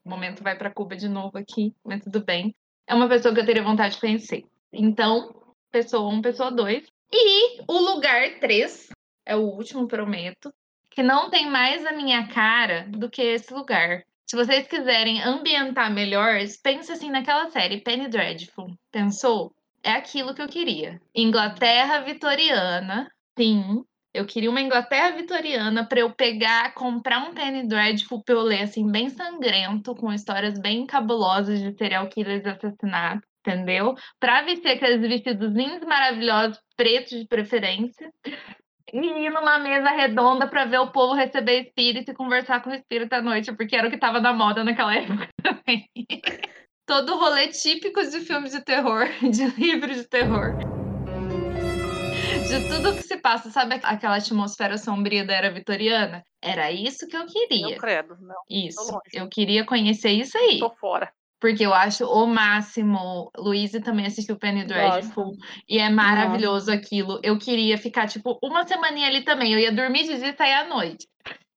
[0.05, 2.55] O momento vai para Cuba de novo aqui, mas tudo bem.
[2.87, 4.43] É uma pessoa que eu teria vontade de conhecer.
[4.73, 5.35] Então,
[5.71, 6.87] pessoa 1, um, pessoa 2.
[7.11, 8.87] E o lugar 3,
[9.25, 10.51] é o último, prometo,
[10.89, 14.03] que não tem mais a minha cara do que esse lugar.
[14.25, 18.75] Se vocês quiserem ambientar melhor, pense assim naquela série Penny Dreadful.
[18.91, 19.53] Pensou?
[19.83, 21.01] É aquilo que eu queria.
[21.15, 23.83] Inglaterra vitoriana, sim.
[24.13, 28.63] Eu queria uma Inglaterra vitoriana para eu pegar, comprar um Penny Dreadful pra eu ler,
[28.63, 33.95] assim, bem sangrento, com histórias bem cabulosas de serial killers assassinatos, entendeu?
[34.19, 35.53] Pra vestir aqueles vestidos
[35.85, 38.11] maravilhosos, pretos de preferência.
[38.91, 42.73] E ir numa mesa redonda para ver o povo receber espírito e conversar com o
[42.73, 45.87] espírito à noite, porque era o que tava na moda naquela época também.
[46.89, 50.57] Todo rolê típico de filmes de terror, de livros de terror.
[52.47, 56.23] De tudo que se passa, sabe aquela atmosfera sombria da era vitoriana?
[56.41, 57.77] Era isso que eu Eu queria.
[57.77, 58.35] credo, não.
[58.49, 58.99] Isso.
[59.13, 60.57] Eu queria conhecer isso aí.
[60.57, 61.13] Tô fora.
[61.39, 63.29] Porque eu acho o máximo.
[63.37, 65.33] Luísa também assistiu Penny Dreadful.
[65.69, 67.19] E é maravilhoso aquilo.
[67.21, 69.53] Eu queria ficar, tipo, uma semaninha ali também.
[69.53, 71.07] Eu ia dormir de dia e sair à noite.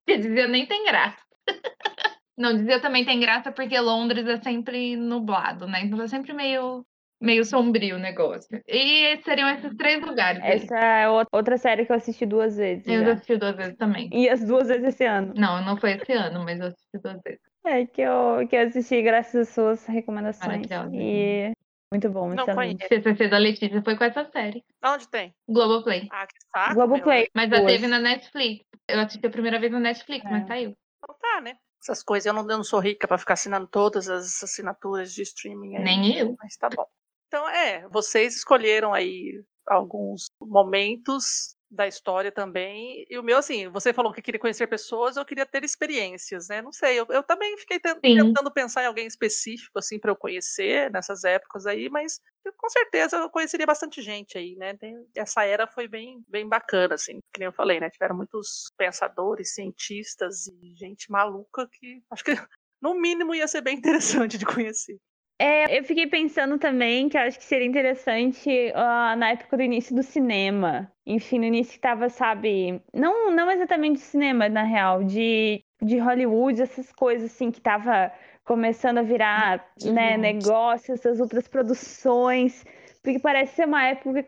[0.06, 1.16] Que dizia nem tem graça.
[2.36, 5.82] Não, dizia também tem graça porque Londres é sempre nublado, né?
[5.84, 6.84] Então é sempre meio,
[7.20, 8.60] meio sombrio o negócio.
[8.66, 10.42] E seriam esses três lugares.
[10.42, 10.52] aí.
[10.52, 12.86] Essa é outra série que eu assisti duas vezes.
[12.88, 14.08] Eu já assisti duas vezes também.
[14.12, 15.34] E as duas vezes esse ano.
[15.36, 17.40] Não, não foi esse ano, mas eu assisti duas vezes.
[17.64, 20.66] É que eu, que eu assisti graças às suas recomendações.
[20.92, 21.52] E
[21.92, 22.88] muito bom, Não excelente.
[22.88, 22.88] conheço.
[22.88, 24.64] CCC da Letícia foi com essa série.
[24.84, 25.34] Onde tem?
[25.46, 26.08] Globoplay.
[26.10, 26.74] Ah, que saco.
[26.74, 27.28] Globoplay.
[27.34, 28.64] Mas já teve na Netflix.
[28.88, 30.46] Eu assisti a primeira vez na Netflix, mas É.
[30.46, 30.68] saiu.
[30.70, 30.76] meu.
[31.04, 31.54] Então tá, né?
[31.82, 35.22] Essas coisas, eu não, eu não sou rica pra ficar assinando todas as assinaturas de
[35.22, 35.82] streaming aí.
[35.84, 36.36] Nem eu.
[36.38, 36.86] Mas tá bom.
[37.26, 43.04] Então, é, vocês escolheram aí alguns momentos da história também.
[43.08, 46.60] E o meu, assim, você falou que queria conhecer pessoas, eu queria ter experiências, né?
[46.62, 48.16] Não sei, eu, eu também fiquei ten- Sim.
[48.16, 52.68] tentando pensar em alguém específico, assim, para eu conhecer nessas épocas aí, mas eu, com
[52.68, 54.76] certeza eu conheceria bastante gente aí, né?
[54.76, 57.88] Tem- essa era foi bem, bem bacana, assim, que nem eu falei, né?
[57.90, 62.32] Tiveram muitos pensadores, cientistas e gente maluca que acho que.
[62.82, 64.98] No mínimo ia ser bem interessante de conhecer.
[65.42, 69.62] É, eu fiquei pensando também que eu acho que seria interessante ah, na época do
[69.64, 70.88] início do cinema.
[71.04, 75.98] Enfim, no início que tava, sabe, não, não exatamente de cinema, na real, de, de
[75.98, 78.12] Hollywood, essas coisas assim, que tava
[78.44, 82.64] começando a virar né, negócio, essas outras produções,
[83.02, 84.22] porque parece ser uma época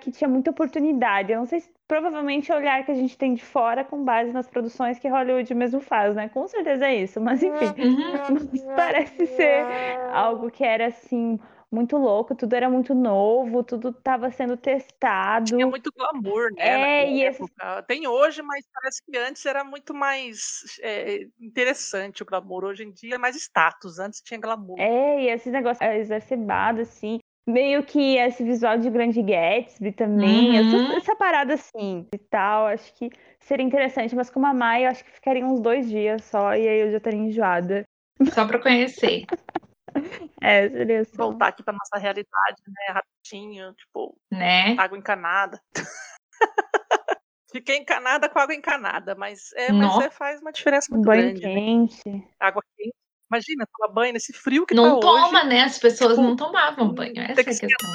[0.00, 1.32] que tinha muita oportunidade.
[1.32, 4.04] Eu não sei se provavelmente é o olhar que a gente tem de fora com
[4.04, 6.28] base nas produções que Hollywood mesmo faz, né?
[6.28, 8.46] Com certeza é isso, mas enfim, Uhum.
[8.76, 9.66] parece ser
[10.12, 11.36] algo que era assim
[11.68, 15.56] muito louco, tudo era muito novo, tudo estava sendo testado.
[15.56, 17.02] Tinha muito glamour, né?
[17.02, 17.44] É, e esse-.
[17.88, 22.66] Tem hoje, mas parece que antes era muito mais é, interessante o glamour.
[22.66, 23.98] Hoje em dia é mais status.
[23.98, 24.78] Antes tinha glamour.
[24.78, 27.18] É, e esses negócios é, exacerbados, assim.
[27.50, 30.50] Meio que esse visual de Grande Gatsby também.
[30.50, 30.56] Uhum.
[30.56, 32.66] Essa, essa parada assim e tal.
[32.66, 33.10] Acho que
[33.40, 36.68] seria interessante, mas com a Mai, eu acho que ficaria uns dois dias só e
[36.68, 37.84] aí eu já estaria enjoada.
[38.32, 39.26] Só pra conhecer.
[40.40, 41.24] É, seria só.
[41.24, 42.94] Voltar aqui pra nossa realidade, né?
[42.94, 44.76] Rapidinho, tipo, Né?
[44.78, 45.60] água encanada.
[47.52, 51.42] Fiquei encanada com água encanada, mas, é, mas é, faz uma diferença muito banho grande.
[51.42, 51.54] né?
[51.54, 52.28] quente.
[52.38, 52.94] Água quente.
[53.30, 55.48] Imagina, tomar banho nesse frio que Não tá toma, hoje.
[55.48, 55.62] né?
[55.62, 57.12] As pessoas Tipo, não tomavam banho.
[57.20, 57.90] Essa tem é a que questão.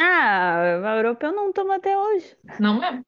[0.00, 2.36] Ah, o europeu não toma até hoje.
[2.60, 3.04] Não mesmo.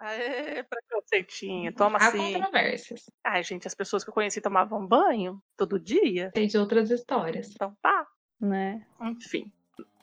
[0.00, 1.72] Aê, preconceitinho.
[1.74, 2.32] Toma Há assim.
[2.34, 3.10] controvérsias.
[3.24, 6.30] Ai, gente, as pessoas que eu conheci tomavam banho todo dia.
[6.34, 7.50] Sei de outras histórias.
[7.52, 8.06] Então tá.
[8.40, 8.84] Né?
[9.00, 9.50] Enfim.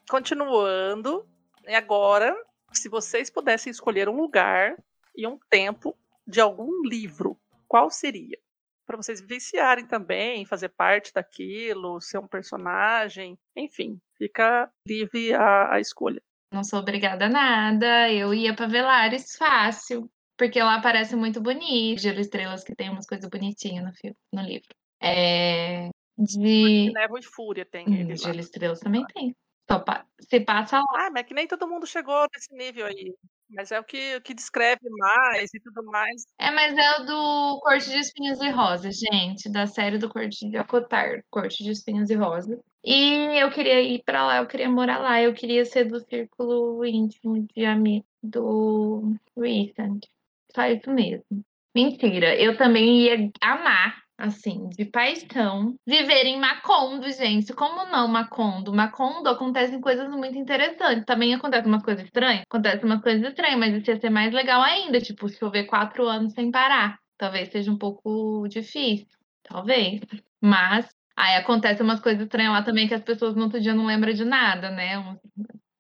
[0.09, 1.27] Continuando.
[1.67, 2.35] E agora,
[2.71, 4.75] se vocês pudessem escolher um lugar
[5.15, 7.37] e um tempo de algum livro,
[7.67, 8.37] qual seria?
[8.85, 15.79] Para vocês vivenciarem também, fazer parte daquilo, ser um personagem, enfim, fica livre a, a
[15.79, 16.21] escolha.
[16.53, 18.11] Não sou obrigada a nada.
[18.11, 20.09] Eu ia pra Velares fácil.
[20.37, 22.01] Porque lá parece muito bonito.
[22.01, 24.67] Gelo Estrelas que tem umas coisas bonitinhas no filme, no livro.
[25.01, 25.89] É.
[26.17, 26.91] De.
[26.91, 28.15] Névoa e Fúria tem Hum, ele.
[28.15, 29.35] Gelo Estrelas também tem.
[29.71, 30.85] Só pa- Se passa lá.
[31.07, 33.13] Ah, mas é que nem todo mundo chegou nesse nível aí.
[33.53, 36.25] Mas é o que, o que descreve mais e tudo mais.
[36.39, 39.49] É, mas é o do Corte de Espinhos e Rosas, gente.
[39.49, 42.59] Da série do Corte de Acotar, Corte de Espinhos e Rosas.
[42.83, 45.21] E eu queria ir pra lá, eu queria morar lá.
[45.21, 50.05] Eu queria ser do círculo íntimo de amigo do Recent.
[50.53, 51.43] Só isso mesmo.
[51.75, 57.54] Mentira, eu também ia amar, assim, de paixão, viver em Macondo, gente.
[57.54, 58.73] Como não Macondo?
[58.73, 61.06] Macondo acontecem coisas muito interessantes.
[61.06, 62.43] Também acontece umas coisas estranhas?
[62.49, 64.99] Acontece umas coisas estranhas, mas isso ia ser mais legal ainda.
[65.02, 66.97] Tipo, chover quatro anos sem parar.
[67.17, 69.08] Talvez seja um pouco difícil.
[69.43, 70.02] Talvez.
[70.41, 73.86] Mas aí acontece umas coisas estranhas lá também que as pessoas no outro dia não
[73.86, 74.97] lembram de nada, né?
[74.99, 75.19] Uns,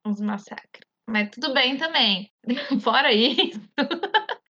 [0.05, 0.83] uns massacres.
[1.07, 2.31] Mas tudo bem também.
[2.81, 3.61] Fora isso.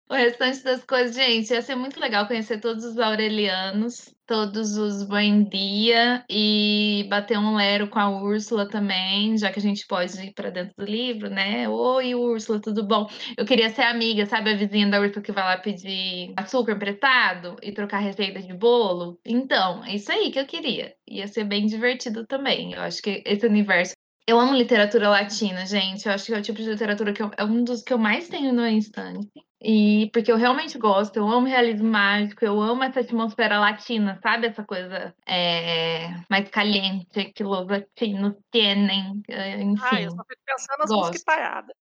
[0.08, 5.02] O restante das coisas, gente, ia ser muito legal conhecer todos os aurelianos, todos os
[5.02, 10.32] Buendia e bater um lero com a Úrsula também, já que a gente pode ir
[10.32, 11.68] para dentro do livro, né?
[11.68, 13.08] Oi, Úrsula, tudo bom?
[13.36, 17.56] Eu queria ser amiga, sabe, a vizinha da Úrsula que vai lá pedir açúcar emprestado
[17.60, 19.18] e trocar receita de bolo?
[19.26, 20.94] Então, é isso aí que eu queria.
[21.08, 22.74] Ia ser bem divertido também.
[22.74, 23.94] Eu acho que esse universo
[24.28, 26.06] eu amo literatura latina, gente.
[26.06, 27.98] Eu acho que é o tipo de literatura que eu- é um dos que eu
[27.98, 29.28] mais tenho no instante.
[29.68, 34.46] E porque eu realmente gosto, eu amo realismo mágico, eu amo essa atmosfera latina, sabe?
[34.46, 38.86] Essa coisa é, mais caliente que os latinos têm,
[39.28, 40.04] é, Ah, enfim.
[40.04, 41.08] eu só fico pensando nas gosto.
[41.08, 41.76] mosquitaiadas.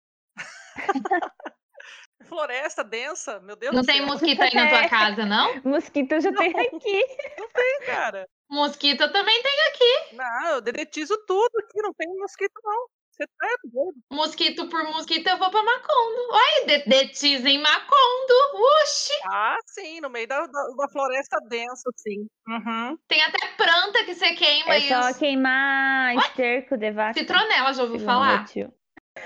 [2.28, 4.06] Floresta densa, meu Deus Não do tem céu.
[4.08, 5.62] mosquito aí na tua casa, não?
[5.64, 7.02] Mosquito eu já tenho aqui.
[7.54, 8.28] Tem, cara.
[8.50, 10.16] Mosquito eu também tem aqui.
[10.16, 12.86] Não, eu dedetizo tudo aqui, não tem mosquito, não.
[13.20, 13.98] Você tá doido.
[14.10, 16.28] Mosquito por mosquito eu vou pra Macondo.
[16.30, 18.34] Olha, dedetiza em Macondo.
[18.82, 19.12] Oxi!
[19.30, 22.26] Ah, sim, no meio da, da, da floresta densa, sim.
[22.48, 22.96] Uhum.
[23.06, 25.18] Tem até planta que você queima É só os...
[25.18, 27.12] queimar esterco de vaca.
[27.12, 28.46] Citronela, já ouviu falar?
[28.46, 28.72] tio.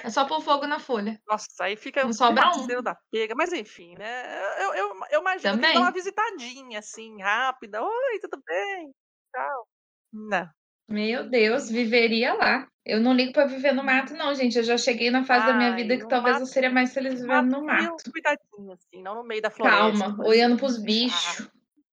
[0.03, 1.21] É só pôr fogo na folha.
[1.29, 2.83] Nossa, aí fica Não o sobra um.
[2.83, 3.35] da pega.
[3.37, 4.43] Mas enfim, né?
[4.65, 5.75] Eu, eu, eu imagino que Também.
[5.75, 7.81] dá uma visitadinha, assim, rápida.
[7.81, 8.91] Oi, tudo bem?
[9.33, 9.69] Tchau.
[10.13, 10.49] Não.
[10.89, 12.69] Meu Deus, viveria lá.
[12.85, 14.59] Eu não ligo pra viver no mato, não, gente.
[14.59, 16.93] Eu já cheguei na fase da minha Ai, vida que talvez eu mato- seria mais
[16.93, 18.11] feliz vivendo no mato.
[18.13, 19.81] Cuidadinho, assim, não no meio da floresta.
[19.81, 21.49] Calma, por olhando pros bichos.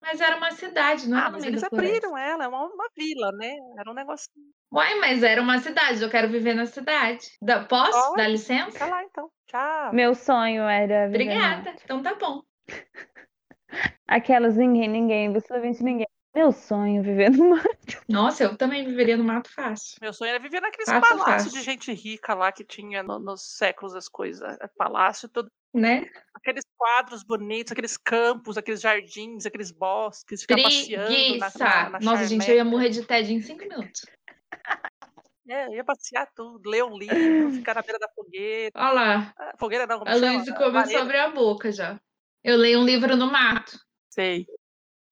[0.00, 1.96] Mas era uma cidade, não Ah, era no mas meio eles da floresta.
[1.96, 3.56] abriram ela, é uma, uma vila, né?
[3.76, 4.46] Era um negocinho.
[4.72, 6.00] Uai, mas era uma cidade.
[6.00, 7.26] Eu quero viver na cidade.
[7.42, 7.90] Dá- Posso?
[8.10, 8.70] Pode, Dá licença?
[8.70, 9.28] Fica lá então.
[9.48, 9.92] Tchau.
[9.92, 11.70] Meu sonho era viver no Obrigada.
[11.72, 11.80] mato.
[11.84, 12.42] Então tá bom.
[14.06, 16.06] Aquelas ninguém, ninguém, absolutamente ninguém.
[16.36, 18.02] Meu sonho viver no mato.
[18.06, 19.96] Nossa, eu também viveria no mato fácil.
[20.02, 21.50] Meu sonho era viver naqueles Fácil, palácios fácil.
[21.52, 24.54] de gente rica lá que tinha no- nos séculos as coisas.
[24.76, 25.50] Palácio, tudo.
[25.72, 26.04] Né?
[26.34, 31.08] Aqueles quadros bonitos, aqueles campos, aqueles jardins, aqueles bosques, ficar passeando
[31.38, 31.58] na, Preguiça.
[31.58, 34.02] na, na Nossa, gente, eu ia morrer de tédio em cinco minutos.
[35.48, 38.72] É, eu ia passear tudo, ler um livro, ficar na beira da fogueira.
[38.74, 39.34] Olha lá.
[39.38, 40.14] Ah, Fogueira não, como A?
[40.16, 41.02] Luísa começou a lareira.
[41.02, 42.00] abrir a boca já.
[42.42, 43.78] Eu leio um livro no mato.
[44.10, 44.44] Sei.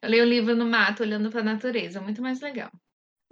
[0.04, 2.70] Eu leio o livro no mato, olhando para a natureza, muito mais legal.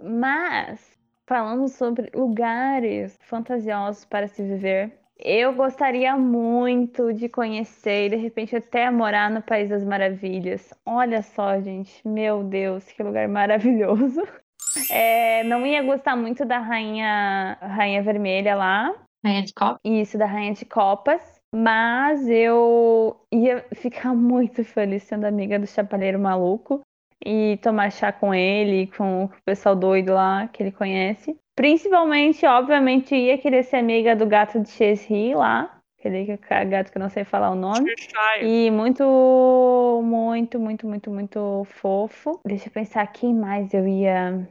[0.01, 0.97] Mas,
[1.27, 8.55] falando sobre lugares fantasiosos para se viver, eu gostaria muito de conhecer e de repente
[8.55, 10.73] até morar no País das Maravilhas.
[10.83, 14.21] Olha só, gente, meu Deus, que lugar maravilhoso.
[14.89, 18.91] É, não ia gostar muito da Rainha, Rainha Vermelha lá.
[19.23, 19.79] Rainha de Copas?
[19.83, 21.32] Isso, da Rainha de Copas.
[21.53, 26.81] Mas eu ia ficar muito feliz sendo amiga do Chapaleiro Maluco
[27.23, 31.37] e tomar chá com ele, com o pessoal doido lá que ele conhece.
[31.55, 35.79] Principalmente, obviamente, ia querer ser amiga do gato de Chesri lá.
[35.99, 36.37] Aquele
[36.67, 37.93] gato que eu não sei falar o nome.
[38.41, 42.41] E muito, muito, muito, muito, muito fofo.
[42.45, 44.49] Deixa eu pensar quem mais eu ia.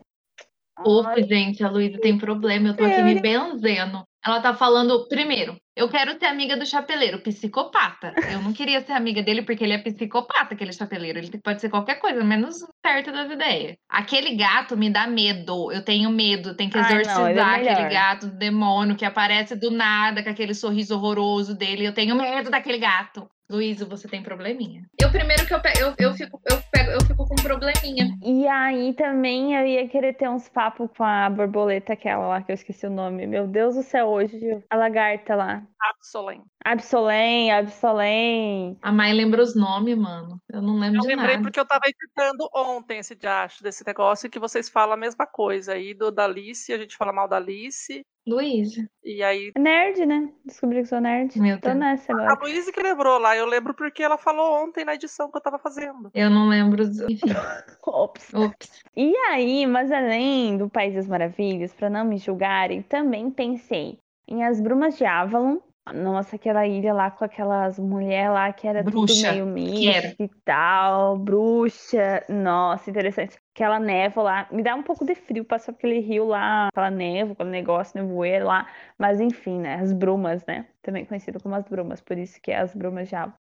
[0.87, 2.69] Ufa, gente, a Luísa tem problema.
[2.69, 4.03] Eu tô aqui me benzendo.
[4.25, 8.15] Ela tá falando, primeiro, eu quero ser amiga do chapeleiro, psicopata.
[8.31, 11.19] Eu não queria ser amiga dele porque ele é psicopata, aquele chapeleiro.
[11.19, 13.77] Ele pode ser qualquer coisa, menos perto das ideias.
[13.89, 15.73] Aquele gato me dá medo.
[15.73, 16.55] Eu tenho medo.
[16.55, 20.31] Tem que Ai, não, exorcizar é aquele gato do demônio que aparece do nada com
[20.31, 21.85] aquele sorriso horroroso dele.
[21.85, 23.29] Eu tenho medo daquele gato.
[23.53, 24.83] Luísa, você tem probleminha.
[24.99, 28.17] Eu primeiro que eu pego, eu, eu fico, eu pego, eu fico com probleminha.
[28.23, 32.51] E aí também eu ia querer ter uns papos com a borboleta, aquela lá que
[32.51, 33.27] eu esqueci o nome.
[33.27, 34.41] Meu Deus do céu, hoje.
[34.71, 35.63] A lagarta lá.
[35.91, 36.43] Absolem.
[36.65, 38.79] Absolém, Absolém.
[38.81, 40.41] A Mai lembra os nomes, mano.
[40.51, 41.43] Eu não lembro Eu de lembrei nada.
[41.43, 45.27] porque eu tava editando ontem esse diacho desse negócio e que vocês falam a mesma
[45.27, 45.73] coisa.
[45.75, 48.03] Aí do da Alice, a gente fala mal da Alice.
[48.27, 48.89] Luísa.
[49.05, 49.51] E aí.
[49.59, 50.29] Nerd, né?
[50.45, 51.41] Descobri que sou nerd.
[51.41, 51.81] Meu Tô Deus.
[51.81, 52.39] nessa A agora.
[52.43, 55.59] Luísa que lembrou lá, eu lembro porque ela falou ontem na edição que eu tava
[55.59, 56.11] fazendo.
[56.15, 56.83] Eu não lembro.
[56.83, 57.27] os- Enfim.
[57.87, 58.33] Ops.
[58.35, 58.83] Ops.
[58.97, 63.99] E aí, mas além do País das Maravilhas, para não me julgarem, também pensei
[64.29, 65.59] em As Brumas de Avalon.
[65.93, 70.07] Nossa, aquela ilha lá com aquelas mulheres lá que era Bruxa, tudo meio quero.
[70.07, 72.25] místico e tal, bruxa.
[72.29, 73.37] Nossa, interessante.
[73.55, 77.33] Aquela névoa lá, me dá um pouco de frio passar aquele rio lá, aquela névoa,
[77.35, 78.67] aquele negócio, nevoeiro lá.
[78.99, 79.77] Mas enfim, né?
[79.77, 80.67] As brumas, né?
[80.83, 83.35] Também conhecido como as brumas, por isso que é as brumas Avalon.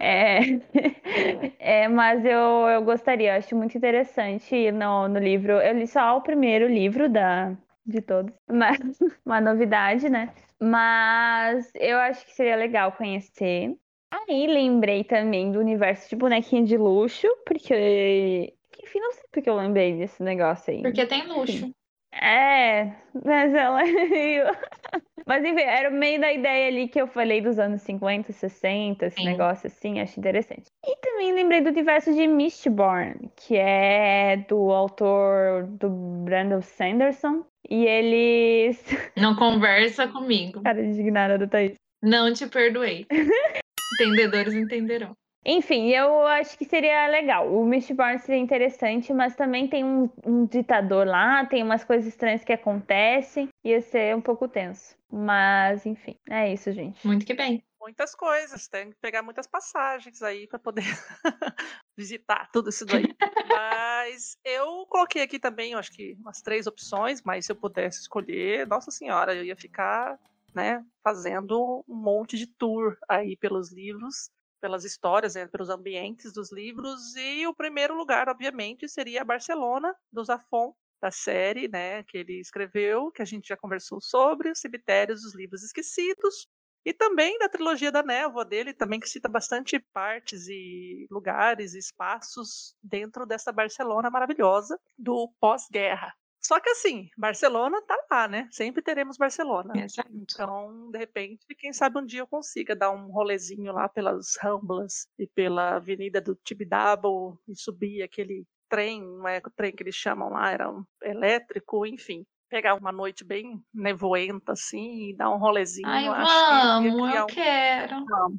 [0.00, 0.38] É,
[1.58, 5.52] é, mas eu, eu gostaria, eu acho muito interessante no, no livro.
[5.54, 8.78] Eu li só o primeiro livro da, de todos, mas
[9.24, 10.32] uma novidade, né?
[10.60, 13.76] Mas eu acho que seria legal conhecer.
[14.10, 18.54] Aí lembrei também do universo de bonequinha de luxo, porque.
[18.88, 20.82] Enfim, não sei porque eu lembrei desse negócio aí.
[20.82, 21.70] Porque tem luxo.
[22.10, 23.82] É, mas ela.
[25.26, 29.16] Mas enfim, era meio da ideia ali que eu falei dos anos 50, 60, esse
[29.16, 29.26] Sim.
[29.26, 30.68] negócio assim, acho interessante.
[30.82, 35.90] E também lembrei do universo de Mistborn, que é do autor do
[36.24, 37.44] Brandon Sanderson.
[37.68, 38.82] E eles.
[39.14, 40.62] Não conversa comigo.
[40.62, 41.74] Cara indignada do Thaís.
[42.02, 43.04] Não te perdoei.
[44.00, 45.14] Entendedores entenderão.
[45.44, 47.52] Enfim, eu acho que seria legal.
[47.52, 52.44] O Mistborn seria interessante, mas também tem um, um ditador lá, tem umas coisas estranhas
[52.44, 53.48] que acontecem.
[53.64, 54.96] Ia ser um pouco tenso.
[55.10, 57.06] Mas, enfim, é isso, gente.
[57.06, 57.64] Muito que bem.
[57.80, 60.82] Muitas coisas, tem que pegar muitas passagens aí pra poder
[61.96, 63.04] visitar tudo isso daí.
[63.48, 68.00] Mas eu coloquei aqui também, eu acho que umas três opções, mas se eu pudesse
[68.00, 70.18] escolher, nossa senhora, eu ia ficar,
[70.54, 74.30] né, fazendo um monte de tour aí pelos livros,
[74.60, 77.14] pelas histórias, né, pelos ambientes dos livros.
[77.16, 83.10] E o primeiro lugar, obviamente, seria Barcelona, do Zafon, da série, né, que ele escreveu,
[83.10, 86.48] que a gente já conversou sobre, os cemitérios dos livros esquecidos.
[86.84, 91.78] E também da trilogia da névoa dele, também que cita bastante partes e lugares e
[91.78, 96.14] espaços dentro dessa Barcelona maravilhosa do pós-guerra.
[96.48, 98.48] Só que assim, Barcelona tá lá, né?
[98.50, 99.74] Sempre teremos Barcelona.
[99.84, 100.08] Exato.
[100.14, 105.06] Então, de repente, quem sabe um dia eu consiga dar um rolezinho lá pelas Ramblas
[105.18, 109.94] e pela Avenida do Tibidabo e subir aquele trem, não é o trem que eles
[109.94, 112.24] chamam lá, era um elétrico, enfim.
[112.48, 115.86] Pegar uma noite bem nevoenta, assim, e dar um rolezinho.
[115.86, 118.06] Ai, eu acho que vamos, criar eu um- quero.
[118.06, 118.38] Vamos.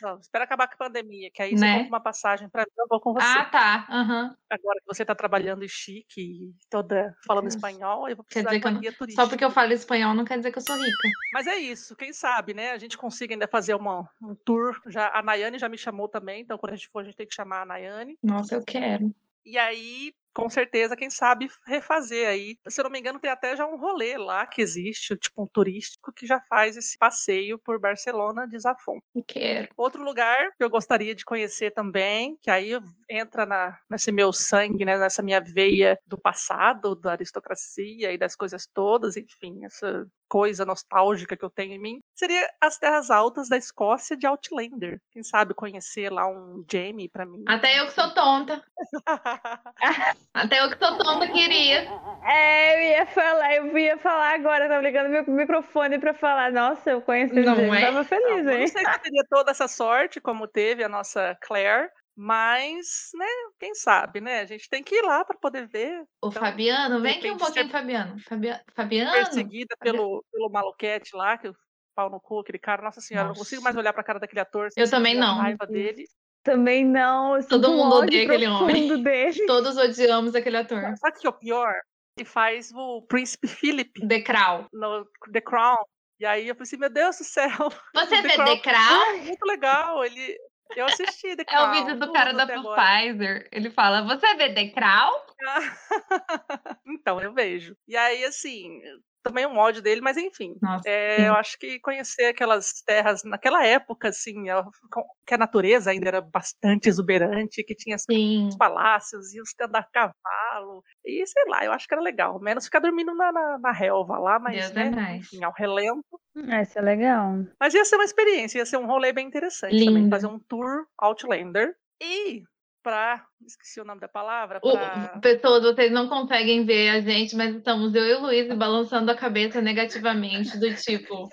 [0.00, 0.22] Vamos.
[0.26, 1.72] Espera acabar com a pandemia, que aí você Né?
[1.74, 3.24] compra uma passagem pra mim, eu vou com você.
[3.26, 3.86] Ah, tá.
[3.88, 4.34] Aham.
[4.50, 7.54] Agora que você tá trabalhando em chique e toda falando Deus.
[7.54, 9.22] espanhol, eu vou Quer precisar dizer de não- guia turística.
[9.22, 11.08] Só porque eu falo espanhol não quer dizer que eu sou rica.
[11.32, 12.72] Mas é isso, quem sabe, né?
[12.72, 14.80] A gente consiga ainda fazer uma, um tour.
[14.88, 17.26] Já, a Nayane já me chamou também, então quando a gente for, a gente tem
[17.26, 18.18] que chamar a Nayane.
[18.22, 19.14] Nossa, eu quero.
[19.44, 22.56] E aí, com certeza, quem sabe refazer aí.
[22.68, 25.46] Se eu não me engano, tem até já um rolê lá que existe, tipo um
[25.46, 28.98] turístico, que já faz esse passeio por Barcelona de Zafon.
[29.26, 29.68] Quero.
[29.76, 32.72] Outro lugar que eu gostaria de conhecer também, que aí
[33.08, 38.34] entra na, nesse meu sangue, né, nessa minha veia do passado, da aristocracia e das
[38.34, 43.50] coisas todas, enfim, essa coisa nostálgica que eu tenho em mim, seria as terras altas
[43.50, 44.98] da Escócia de Outlander.
[45.10, 47.44] Quem sabe conhecer lá um Jamie pra mim.
[47.46, 48.64] Até eu que sou tonta.
[50.34, 51.88] Até o que Totomba queria.
[52.24, 56.52] É, eu ia falar, eu ia falar agora, tava ligando meu microfone pra falar.
[56.52, 57.80] Nossa, eu conheci Não ele, é?
[57.80, 58.60] tava feliz, Eu hein?
[58.60, 63.26] não sei se teria toda essa sorte como teve a nossa Claire, mas, né,
[63.58, 64.40] quem sabe, né?
[64.40, 66.02] A gente tem que ir lá para poder ver.
[66.22, 68.18] O Então, Fabiano, vem aqui um pouquinho, ser Fabiano.
[68.20, 68.62] Fabia...
[68.74, 69.12] Fabiano?
[69.12, 71.56] Perseguida pelo, pelo maluquete lá, que o
[71.94, 72.82] pau no cu, aquele cara.
[72.82, 73.82] Nossa senhora, eu não consigo mais Nossa.
[73.82, 74.68] olhar pra cara daquele ator.
[74.76, 75.38] Eu também não.
[75.38, 76.04] raiva dele.
[76.42, 78.88] Também não, Todo um mundo odeia aquele homem.
[79.02, 79.46] dele.
[79.46, 80.82] Todos odiamos aquele ator.
[80.98, 81.74] Sabe o que é o pior?
[82.18, 84.66] Ele faz o Príncipe Philip The Crown.
[84.72, 85.76] no The Crown.
[86.20, 87.48] E aí eu pensei, meu Deus do céu,
[87.94, 88.46] Você The vê Crown.
[88.46, 89.18] The Crown?
[89.24, 90.04] muito legal.
[90.04, 90.36] Ele,
[90.76, 91.68] eu assisti The É Crown.
[91.68, 92.46] o vídeo do cara da.
[92.46, 93.48] Pfizer.
[93.52, 95.20] Ele fala: Você vê The Crown?
[96.86, 97.76] então, eu vejo.
[97.88, 98.80] E aí, assim,
[99.22, 100.56] também um ódio dele, mas enfim.
[100.60, 100.88] Nossa.
[100.88, 104.44] É, eu acho que conhecer aquelas terras naquela época, assim,
[104.90, 108.48] com- que a natureza ainda era bastante exuberante, que tinha Sim.
[108.48, 110.82] os palácios e os que andar a cavalo.
[111.04, 112.40] E sei lá, eu acho que era legal.
[112.40, 115.20] Menos ficar dormindo na, na, na relva lá, mas Deus né, é mais.
[115.32, 116.04] enfim, ao relento.
[116.48, 117.34] Ah, Isso é legal.
[117.60, 120.02] Mas ia ser uma experiência, ia ser um rolê bem interessante também.
[120.02, 120.10] Lindo.
[120.10, 121.74] Fazer um tour Outlander.
[122.02, 122.42] E
[122.82, 123.24] pra.
[123.46, 124.58] Esqueci o nome da palavra.
[124.62, 125.18] O- Pra...
[125.22, 129.14] pessoas, vocês não conseguem ver a gente, mas estamos eu e o Luiz balançando a
[129.16, 131.28] cabeça negativamente, do tipo.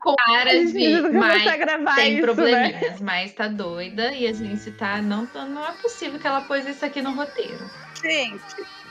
[0.00, 1.00] Com caras de.
[1.10, 2.22] Mas gravar tem isso, né?
[2.22, 5.00] probleminhas, mas tá doida e a gente tá.
[5.02, 7.68] Não, não é possível que ela pôs isso aqui no roteiro.
[8.00, 8.42] Gente,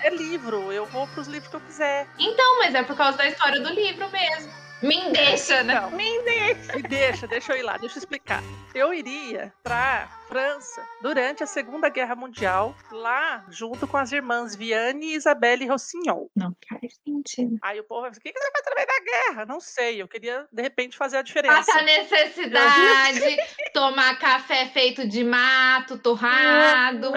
[0.02, 0.72] é livro.
[0.72, 2.08] Eu vou pros livros que eu quiser.
[2.20, 4.65] Não, mas é por causa da história do livro mesmo.
[4.86, 5.82] Me deixa, né?
[5.82, 5.92] Não.
[5.92, 8.44] Me deixa, deixa eu ir lá, deixa eu explicar.
[8.74, 15.08] Eu iria pra França durante a Segunda Guerra Mundial, lá junto com as irmãs Viane
[15.08, 16.30] e Isabelle Rossignol.
[16.36, 17.58] Não faz sentido.
[17.62, 19.46] Aí o povo vai dizer, o que que você vai fazer na guerra?
[19.46, 21.56] Não sei, eu queria, de repente, fazer a diferença.
[21.56, 23.38] Passa necessidade,
[23.74, 27.12] tomar café feito de mato, torrado,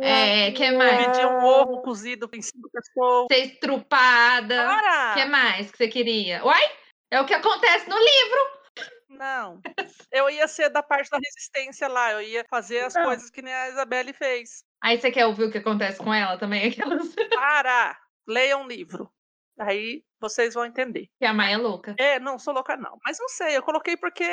[0.00, 0.98] é, que mais?
[0.98, 3.26] Dividir um ovo cozido em cinco pessoas.
[3.32, 4.66] Ser estrupada.
[4.66, 5.14] Para!
[5.14, 6.44] que mais que você queria?
[6.44, 6.62] Uai,
[7.10, 8.58] é o que acontece no livro.
[9.10, 9.60] Não.
[10.12, 13.04] Eu ia ser da parte da resistência lá, eu ia fazer as Não.
[13.04, 14.64] coisas que nem a Isabelle fez.
[14.82, 16.68] Aí você quer ouvir o que acontece com ela também?
[16.72, 17.98] Aquelas Para!
[18.26, 19.10] Leia um livro.
[19.58, 21.08] Aí vocês vão entender.
[21.18, 21.96] que a Maia é louca.
[21.98, 22.96] É, não, sou louca não.
[23.04, 24.24] Mas não sei, eu coloquei porque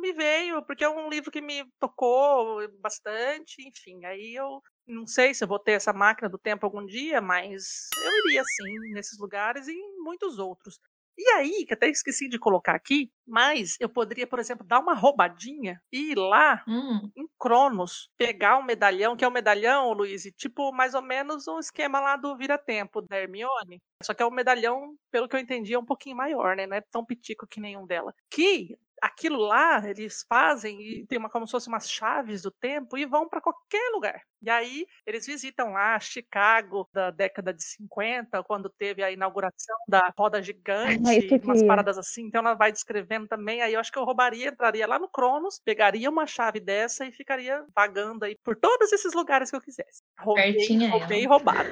[0.00, 4.04] me veio, porque é um livro que me tocou bastante, enfim.
[4.06, 7.88] Aí eu não sei se eu vou ter essa máquina do tempo algum dia, mas
[8.02, 10.78] eu iria sim nesses lugares e em muitos outros.
[11.18, 14.94] E aí, que até esqueci de colocar aqui, mas eu poderia, por exemplo, dar uma
[14.94, 20.22] roubadinha e ir lá Hum, em Cronos, pegar um medalhão, que é um medalhão, Luiz,
[20.38, 23.82] tipo mais ou menos um esquema lá do Vira-Tempo da Hermione.
[24.02, 26.66] Só que é um medalhão, pelo que eu entendi, é um pouquinho maior, né?
[26.66, 28.14] Não é tão pitico que nenhum dela.
[28.30, 32.96] Que aquilo lá eles fazem e tem uma como se fossem umas chaves do tempo
[32.96, 34.22] e vão para qualquer lugar.
[34.42, 40.12] E aí eles visitam lá Chicago da década de 50, quando teve a inauguração da
[40.16, 42.24] roda gigante, é umas paradas assim.
[42.26, 43.62] Então ela vai descrevendo também.
[43.62, 47.12] Aí eu acho que eu roubaria, entraria lá no Cronos, pegaria uma chave dessa e
[47.12, 50.02] ficaria vagando aí por todos esses lugares que eu quisesse.
[50.18, 50.56] Roubei,
[50.90, 51.68] roubei e roubado.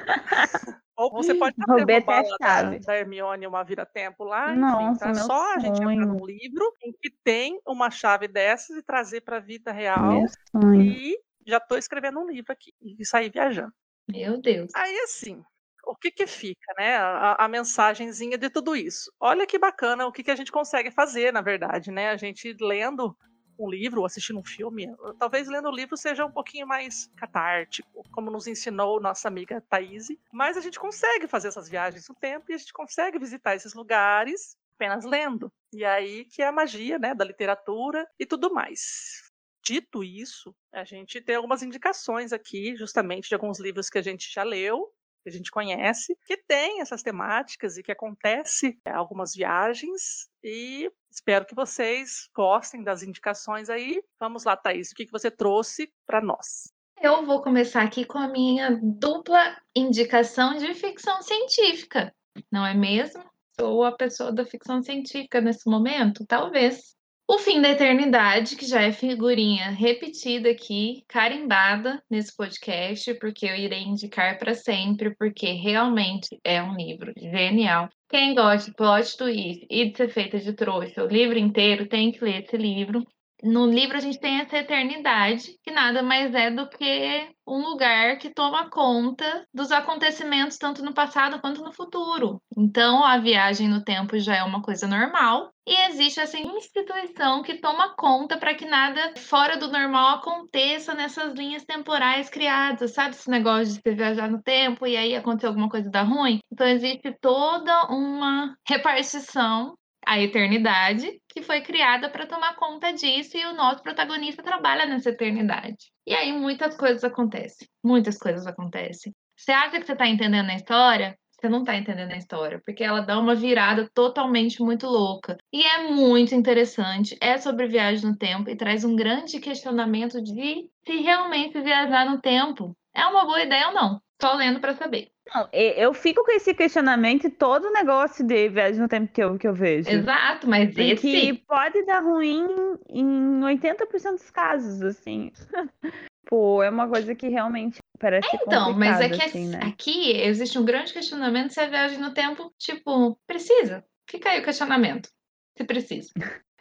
[0.99, 2.79] Ou você pode até roubar a chave.
[2.79, 4.51] da, Hermione uma vira-tempo lá.
[4.51, 5.13] enfim, Nossa, tá?
[5.13, 6.05] meu só a gente entrar sonho.
[6.07, 10.21] num livro em que tem uma chave dessas e trazer para a vida real.
[10.51, 10.81] Sonho.
[10.81, 13.73] E já estou escrevendo um livro aqui e sair viajando.
[14.07, 14.71] meu Deus.
[14.75, 15.43] Aí assim,
[15.85, 16.97] o que que fica, né?
[16.97, 19.11] A, a mensagenzinha de tudo isso.
[19.19, 22.09] Olha que bacana o que, que a gente consegue fazer, na verdade, né?
[22.09, 23.15] A gente lendo
[23.59, 24.87] um livro ou assistindo um filme,
[25.19, 30.07] talvez lendo o livro seja um pouquinho mais catártico, como nos ensinou nossa amiga Thaís,
[30.31, 33.73] mas a gente consegue fazer essas viagens no tempo e a gente consegue visitar esses
[33.73, 35.51] lugares apenas lendo.
[35.73, 39.28] E aí que é a magia, né, da literatura e tudo mais.
[39.63, 44.31] Dito isso, a gente tem algumas indicações aqui, justamente de alguns livros que a gente
[44.31, 44.91] já leu,
[45.23, 50.29] que a gente conhece, que tem essas temáticas e que acontece é, algumas viagens.
[50.43, 54.01] E espero que vocês gostem das indicações aí.
[54.19, 56.71] Vamos lá, Thaís, o que, que você trouxe para nós?
[57.01, 62.13] Eu vou começar aqui com a minha dupla indicação de ficção científica,
[62.51, 63.23] não é mesmo?
[63.57, 66.25] Sou a pessoa da ficção científica nesse momento?
[66.25, 66.97] Talvez.
[67.31, 73.55] O Fim da Eternidade, que já é figurinha repetida aqui, carimbada nesse podcast, porque eu
[73.55, 77.87] irei indicar para sempre, porque realmente é um livro genial.
[78.09, 82.11] Quem gosta de plot twist e de ser feita de trouxa o livro inteiro tem
[82.11, 83.05] que ler esse livro.
[83.43, 88.17] No livro a gente tem essa eternidade, que nada mais é do que um lugar
[88.17, 92.41] que toma conta dos acontecimentos tanto no passado quanto no futuro.
[92.55, 97.59] Então, a viagem no tempo já é uma coisa normal e existe essa instituição que
[97.59, 103.29] toma conta para que nada fora do normal aconteça nessas linhas temporais criadas, sabe esse
[103.29, 106.39] negócio de você viajar no tempo e aí acontecer alguma coisa da ruim?
[106.51, 109.75] Então existe toda uma repartição
[110.05, 115.09] a eternidade, que foi criada para tomar conta disso e o nosso protagonista trabalha nessa
[115.09, 115.89] eternidade.
[116.05, 119.15] E aí muitas coisas acontecem, muitas coisas acontecem.
[119.37, 121.17] Você acha que você está entendendo a história?
[121.31, 125.37] Você não está entendendo a história, porque ela dá uma virada totalmente muito louca.
[125.53, 130.69] E é muito interessante, é sobre viagem no tempo e traz um grande questionamento de
[130.85, 134.01] se realmente viajar no tempo é uma boa ideia ou não.
[134.21, 135.09] Só lendo para saber.
[135.33, 139.37] Não, eu fico com esse questionamento e todo negócio de viagem no tempo que eu,
[139.37, 139.89] que eu vejo.
[139.89, 141.33] Exato, mas Porque esse.
[141.47, 142.45] pode dar ruim
[142.89, 145.31] em 80% dos casos, assim.
[146.29, 149.59] Pô, é uma coisa que realmente parece Então, mas é que assim, né?
[149.63, 153.83] aqui existe um grande questionamento se a viagem no tempo, tipo, precisa.
[154.07, 155.09] Fica aí o questionamento.
[155.57, 156.11] Se precisa.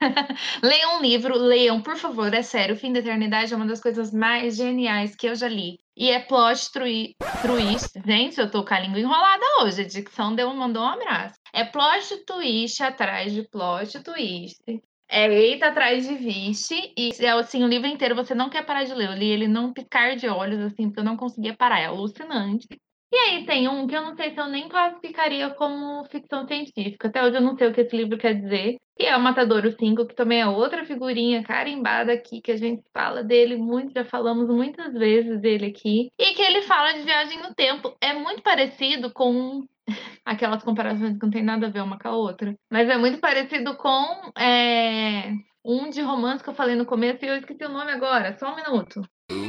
[0.62, 2.74] leiam um livro, leiam, por favor, é sério.
[2.74, 5.78] O Fim da Eternidade é uma das coisas mais geniais que eu já li.
[6.00, 8.00] E é plot twist.
[8.06, 9.82] Gente, eu tô com a língua enrolada hoje.
[9.82, 11.34] A dicção deu, mandou um abraço.
[11.52, 14.62] É plot twist atrás de plot twist.
[15.08, 16.92] É eita atrás de vixe.
[16.96, 19.08] E é assim, o livro inteiro você não quer parar de ler.
[19.08, 21.80] Eu li ele num piscar de olhos, assim, porque eu não conseguia parar.
[21.80, 22.68] É alucinante.
[23.10, 27.08] E aí tem um que eu não sei se eu nem classificaria como ficção científica.
[27.08, 28.76] Até hoje eu não sei o que esse livro quer dizer.
[28.96, 32.82] Que é o Matadouro 5, que também é outra figurinha carimbada aqui, que a gente
[32.92, 36.10] fala dele muito, já falamos muitas vezes dele aqui.
[36.18, 37.96] E que ele fala de viagem no tempo.
[38.00, 39.64] É muito parecido com
[40.24, 42.54] aquelas comparações que não tem nada a ver uma com a outra.
[42.70, 45.32] Mas é muito parecido com é,
[45.64, 48.36] um de romance que eu falei no começo e eu esqueci o nome agora.
[48.36, 49.00] Só um minuto.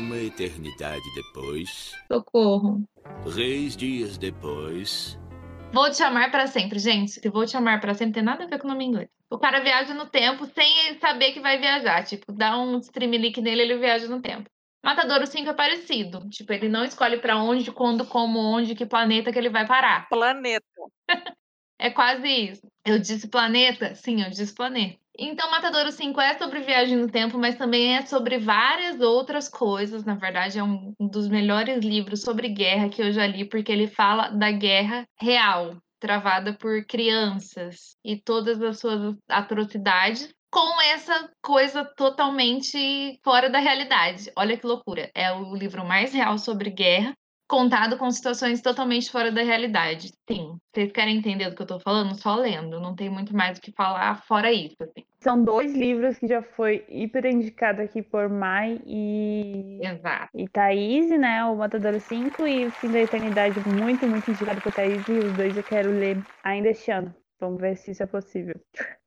[0.10, 2.84] Uma eternidade depois, Socorro.
[3.32, 5.16] três dias depois,
[5.72, 7.12] Vou te amar pra sempre, gente.
[7.12, 9.08] Se vou te amar pra sempre tem nada a ver com o nome inglês.
[9.30, 12.04] O cara viaja no tempo sem saber que vai viajar.
[12.04, 14.50] Tipo, dá um stream link nele, ele viaja no tempo.
[14.84, 16.28] Matadouro 5 é parecido.
[16.30, 20.10] Tipo, ele não escolhe pra onde, quando, como, onde, que planeta que ele vai parar.
[20.10, 20.66] Planeta.
[21.82, 22.68] É quase isso.
[22.84, 23.96] Eu disse planeta?
[23.96, 25.00] Sim, eu disse planeta.
[25.22, 30.06] Então, Matadouro 5 é sobre viagem no tempo, mas também é sobre várias outras coisas.
[30.06, 33.86] Na verdade, é um dos melhores livros sobre guerra que eu já li, porque ele
[33.86, 41.84] fala da guerra real, travada por crianças e todas as suas atrocidades, com essa coisa
[41.98, 44.32] totalmente fora da realidade.
[44.38, 45.12] Olha que loucura.
[45.14, 47.14] É o livro mais real sobre guerra,
[47.46, 50.14] contado com situações totalmente fora da realidade.
[50.32, 52.16] Sim, vocês querem entender do que eu tô falando?
[52.16, 54.78] Só lendo, não tem muito mais o que falar fora isso.
[54.82, 55.09] assim.
[55.22, 60.30] São dois livros que já foi hiper indicado aqui por Mai e, Exato.
[60.34, 61.44] e Thaís, né?
[61.44, 65.06] O Matador 5 e o Fim da Eternidade, muito, muito indicado por Thaís.
[65.10, 67.14] E os dois eu quero ler ainda este ano.
[67.38, 68.56] Vamos ver se isso é possível.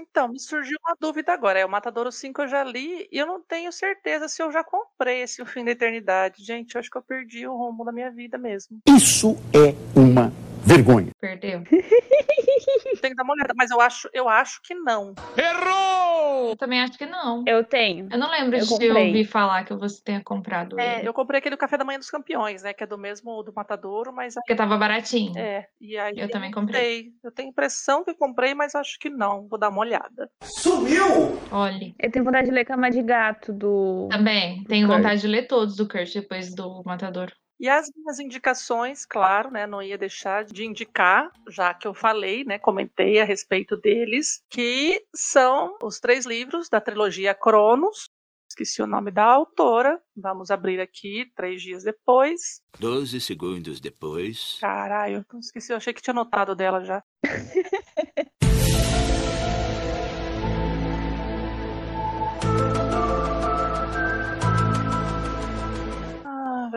[0.00, 1.58] Então, me surgiu uma dúvida agora.
[1.58, 4.62] É o Matadouro 5 eu já li e eu não tenho certeza se eu já
[4.62, 6.44] comprei esse O Fim da Eternidade.
[6.44, 8.78] Gente, eu acho que eu perdi o rumo da minha vida mesmo.
[8.86, 10.32] Isso é uma
[10.68, 11.08] vergonha.
[11.20, 11.62] Perdeu.
[13.00, 15.14] Tenho que dar uma olhada, mas eu acho, eu acho que não.
[15.36, 17.42] Eu também acho que não.
[17.46, 18.08] Eu tenho.
[18.10, 18.90] Eu não lembro Eu de comprei.
[18.90, 21.08] ouvir falar que você tenha comprado É, ele.
[21.08, 22.72] eu comprei aquele Café da Manhã dos Campeões, né?
[22.72, 25.36] Que é do mesmo do Matadouro, mas Porque tava baratinho.
[25.38, 25.66] é.
[25.80, 26.80] E aí Eu também não comprei.
[26.82, 27.12] sei.
[27.22, 29.46] Eu tenho impressão que eu comprei, mas acho que não.
[29.48, 30.28] Vou dar uma olhada.
[31.50, 31.94] Olha.
[31.98, 34.08] Eu tenho vontade de ler Cama de Gato do.
[34.10, 34.64] Também.
[34.64, 34.96] Tenho Kurt.
[34.98, 37.30] vontade de ler todos do Kurt depois do Matador.
[37.60, 39.66] E as minhas indicações, claro, né?
[39.66, 42.58] Não ia deixar de indicar, já que eu falei, né?
[42.58, 48.08] Comentei a respeito deles, que são os três livros da trilogia Cronos.
[48.48, 50.00] Esqueci o nome da autora.
[50.16, 52.62] Vamos abrir aqui três dias depois.
[52.78, 57.02] doze segundos depois, Caralho, eu esqueci, eu achei que tinha anotado dela já.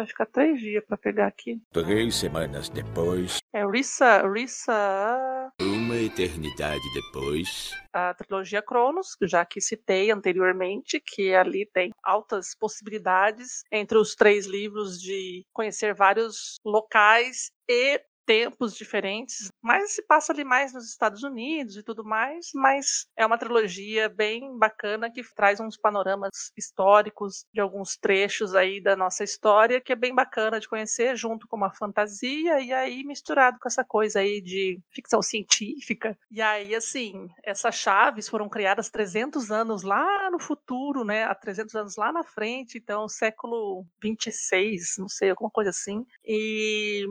[0.01, 1.61] vai ficar três dias pra pegar aqui.
[1.71, 10.11] três semanas depois, É Rissa, Rissa, uma eternidade depois, a trilogia Cronos, já que citei
[10.11, 18.01] anteriormente, que ali tem altas possibilidades entre os três livros de conhecer vários locais e
[18.31, 23.25] tempos diferentes, mas se passa ali mais nos Estados Unidos e tudo mais, mas é
[23.25, 29.25] uma trilogia bem bacana que traz uns panoramas históricos de alguns trechos aí da nossa
[29.25, 33.67] história que é bem bacana de conhecer junto com uma fantasia e aí misturado com
[33.67, 36.17] essa coisa aí de ficção científica.
[36.31, 41.25] E aí assim, essas chaves foram criadas 300 anos lá no futuro, né?
[41.25, 46.05] Há 300 anos lá na frente, então século 26, não sei, alguma coisa assim.
[46.23, 47.05] E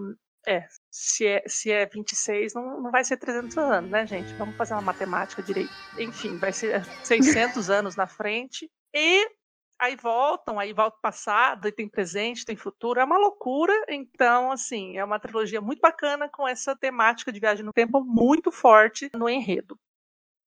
[0.46, 4.32] é, se é, se é 26, não, não vai ser 300 anos, né, gente?
[4.34, 5.70] Vamos fazer uma matemática direito.
[5.98, 8.70] Enfim, vai ser 600 anos na frente.
[8.94, 9.28] E
[9.78, 13.00] aí voltam, aí volta o passado, e tem presente, tem futuro.
[13.00, 13.72] É uma loucura.
[13.88, 18.50] Então, assim, é uma trilogia muito bacana com essa temática de viagem no tempo muito
[18.50, 19.78] forte no enredo.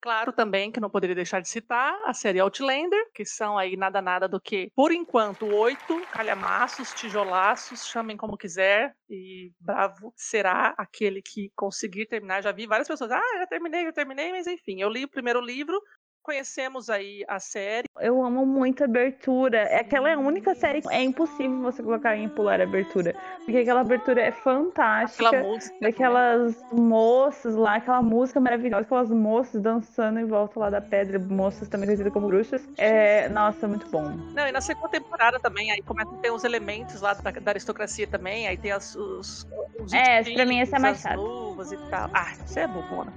[0.04, 4.02] Claro também que não poderia deixar de citar a série Outlander, que são aí nada
[4.02, 11.22] nada do que, por enquanto, oito calhamaços, tijolaços, chamem como quiser, e bravo será aquele
[11.22, 12.44] que conseguir terminar.
[12.44, 15.40] Já vi várias pessoas, ah, já terminei, já terminei, mas enfim, eu li o primeiro
[15.40, 15.82] livro,
[16.24, 17.88] conhecemos aí a série.
[18.00, 19.58] Eu amo muito a abertura.
[19.58, 23.14] É aquela é a única série que é impossível você colocar em pular a abertura.
[23.40, 25.28] Porque aquela abertura é fantástica.
[25.28, 25.76] Aquela música.
[25.82, 31.68] Daquelas moças lá, aquela música maravilhosa, aquelas moças dançando em volta lá da pedra, moças
[31.68, 32.68] também conhecidas como bruxas.
[32.78, 34.10] É, nossa, muito bom.
[34.34, 37.52] Não, e na segunda temporada também, aí começa a ter uns elementos lá da, da
[37.52, 39.48] aristocracia também, aí tem as, os,
[39.80, 41.16] os É, pra mim essa é mais chata.
[41.16, 42.10] luvas e tal.
[42.14, 43.12] Ah, você é bobona.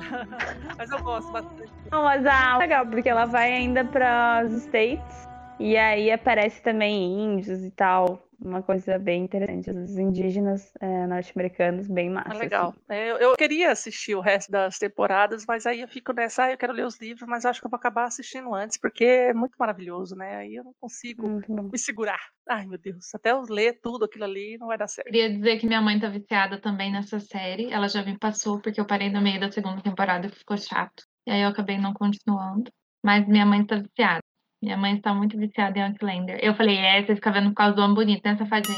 [0.78, 1.72] mas eu gosto bastante.
[1.90, 5.28] Não, mas a legal, porque ela vai ainda para os States
[5.58, 8.29] e aí aparece também índios e tal.
[8.42, 9.70] Uma coisa bem interessante.
[9.70, 12.32] Os indígenas é, norte-americanos, bem massa.
[12.32, 12.68] Ah, legal.
[12.70, 12.80] assim.
[12.88, 16.50] É, Eu, eu queria assistir o resto das temporadas, mas aí eu fico nessa, ah,
[16.50, 19.34] eu quero ler os livros, mas acho que eu vou acabar assistindo antes, porque é
[19.34, 20.36] muito maravilhoso, né?
[20.36, 21.68] Aí eu não consigo bom.
[21.70, 22.20] me segurar.
[22.48, 25.06] Ai, meu Deus, até eu ler tudo aquilo ali não vai dar certo.
[25.06, 27.70] Queria dizer que minha mãe tá viciada também nessa série.
[27.70, 31.04] Ela já me passou, porque eu parei no meio da segunda temporada e ficou chato.
[31.26, 32.70] E aí eu acabei não continuando.
[33.04, 34.19] Mas minha mãe tá viciada.
[34.62, 36.38] Minha mãe está muito viciada em Outlander.
[36.42, 38.76] Eu falei, é, você fica vendo por causa do homem bonito, né, safadinha?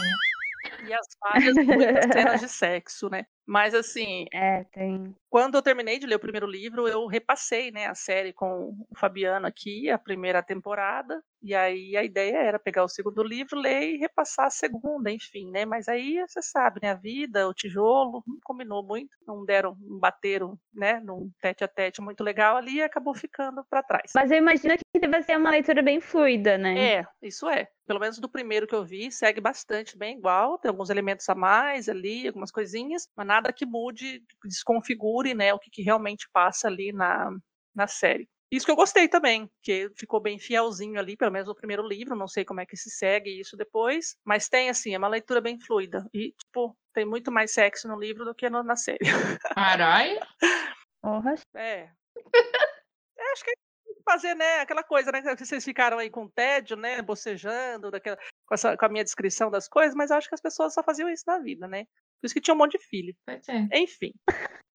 [0.86, 3.26] E as várias muitas cenas de sexo, né?
[3.46, 5.14] Mas assim, É, tem.
[5.32, 8.98] Quando eu terminei de ler o primeiro livro, eu repassei, né, a série com o
[8.98, 13.94] Fabiano aqui, a primeira temporada, e aí a ideia era pegar o segundo livro, ler
[13.94, 15.64] e repassar a segunda, enfim, né?
[15.64, 19.98] Mas aí você sabe, né, a vida, o tijolo, não combinou muito, não deram, não
[19.98, 24.12] bateram, né, num tete a tete muito legal ali e acabou ficando para trás.
[24.14, 26.98] Mas eu imagino que deve ser uma leitura bem fluida, né?
[26.98, 27.68] É, isso é.
[27.86, 30.56] Pelo menos do primeiro que eu vi, segue bastante bem igual.
[30.58, 35.58] Tem alguns elementos a mais ali, algumas coisinhas, mas nada que mude, desconfigure, né, o
[35.58, 37.30] que, que realmente passa ali na,
[37.74, 38.28] na série.
[38.50, 42.14] Isso que eu gostei também, que ficou bem fielzinho ali, pelo menos no primeiro livro,
[42.14, 45.40] não sei como é que se segue isso depois, mas tem assim, é uma leitura
[45.40, 46.06] bem fluida.
[46.12, 48.98] E, tipo, tem muito mais sexo no livro do que no- na série.
[49.56, 50.20] Caralho.
[51.00, 51.34] Porra.
[51.56, 51.88] É.
[53.18, 53.54] É, acho que é
[54.04, 58.54] fazer, né, aquela coisa, né, que vocês ficaram aí com tédio, né, bocejando, daquela, com,
[58.54, 61.08] essa, com a minha descrição das coisas, mas eu acho que as pessoas só faziam
[61.08, 61.84] isso na vida, né?
[62.20, 63.14] Por isso que tinha um monte de filho.
[63.24, 63.66] Pois é.
[63.72, 64.12] Enfim.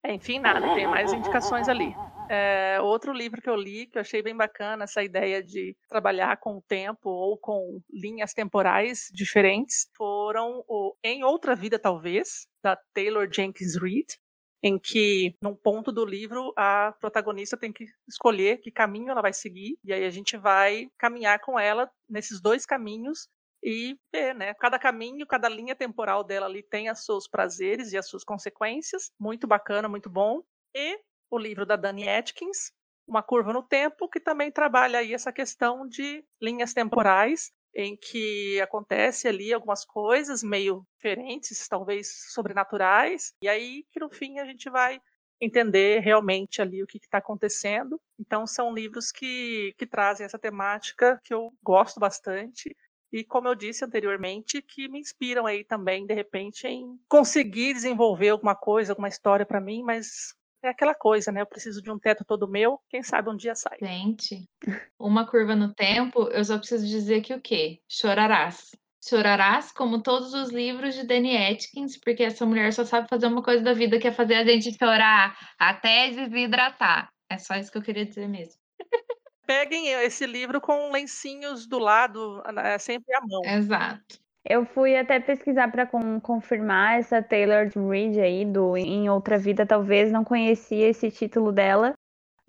[0.08, 1.94] É, Enfim, nada, tem mais indicações ali.
[2.30, 6.38] É, outro livro que eu li, que eu achei bem bacana, essa ideia de trabalhar
[6.38, 12.78] com o tempo ou com linhas temporais diferentes, foram o Em Outra Vida, Talvez, da
[12.94, 14.18] Taylor Jenkins Reid,
[14.64, 19.34] em que, num ponto do livro, a protagonista tem que escolher que caminho ela vai
[19.34, 23.28] seguir, e aí a gente vai caminhar com ela nesses dois caminhos
[23.64, 24.54] e ver, né?
[24.56, 29.12] Cada caminho, cada linha temporal dela ali tem os seus prazeres e as suas consequências.
[29.20, 30.42] Muito bacana, muito bom.
[30.76, 31.00] E
[31.30, 32.72] o livro da Dani Atkins,
[33.08, 38.60] Uma Curva no Tempo, que também trabalha aí essa questão de linhas temporais, em que
[38.62, 44.70] acontece ali algumas coisas meio diferentes, talvez sobrenaturais, e aí que no fim a gente
[44.70, 45.00] vai
[45.40, 48.02] entender realmente ali o que está acontecendo.
[48.20, 52.76] Então são livros que, que trazem essa temática que eu gosto bastante
[53.12, 58.30] e como eu disse anteriormente, que me inspiram aí também, de repente, em conseguir desenvolver
[58.30, 61.42] alguma coisa, alguma história para mim, mas é aquela coisa, né?
[61.42, 63.78] Eu preciso de um teto todo meu, quem sabe um dia sai.
[63.82, 64.48] Gente,
[65.00, 67.80] uma curva no tempo, eu só preciso dizer que o quê?
[67.88, 68.72] Chorarás.
[69.08, 73.44] Chorarás como todos os livros de Dani Atkins, porque essa mulher só sabe fazer uma
[73.44, 77.10] coisa da vida, que é fazer a gente chorar até desidratar.
[77.30, 78.60] É só isso que eu queria dizer mesmo.
[79.48, 83.42] Peguem esse livro com lencinhos do lado, é sempre à mão.
[83.46, 84.20] Exato.
[84.50, 85.88] Eu fui até pesquisar para
[86.22, 91.94] confirmar essa Taylor Reid aí do Em Outra Vida, talvez não conhecia esse título dela,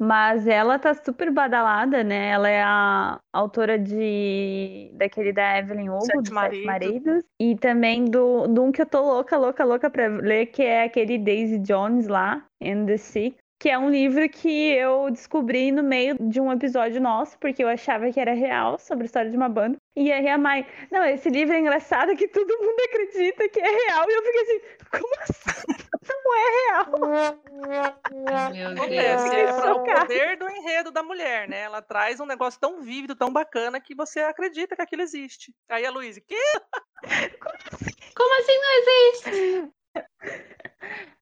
[0.00, 2.28] Mas ela tá super badalada, né?
[2.28, 6.58] Ela é a autora de daquele da Evelyn Hugo, Sete dos Maridos.
[6.58, 10.46] Sete Maridos, e também do, de um que eu tô louca, louca, louca pra ler,
[10.46, 15.10] que é aquele Daisy Jones lá, and the Sick, que é um livro que eu
[15.10, 19.06] descobri no meio de um episódio nosso, porque eu achava que era real, sobre a
[19.06, 19.76] história de uma banda.
[19.96, 23.86] E aí a Mai, não, esse livro é engraçado que todo mundo acredita que é
[23.86, 24.06] real.
[24.08, 24.60] E eu fiquei assim,
[24.92, 25.88] como assim?
[26.08, 26.86] Não é real.
[28.52, 29.64] Meu Deus.
[29.64, 31.62] é o poder do enredo da mulher, né?
[31.62, 35.52] Ela traz um negócio tão vívido, tão bacana, que você acredita que aquilo existe.
[35.68, 36.40] Aí a Luísa, que?
[38.16, 39.72] Como assim não existe?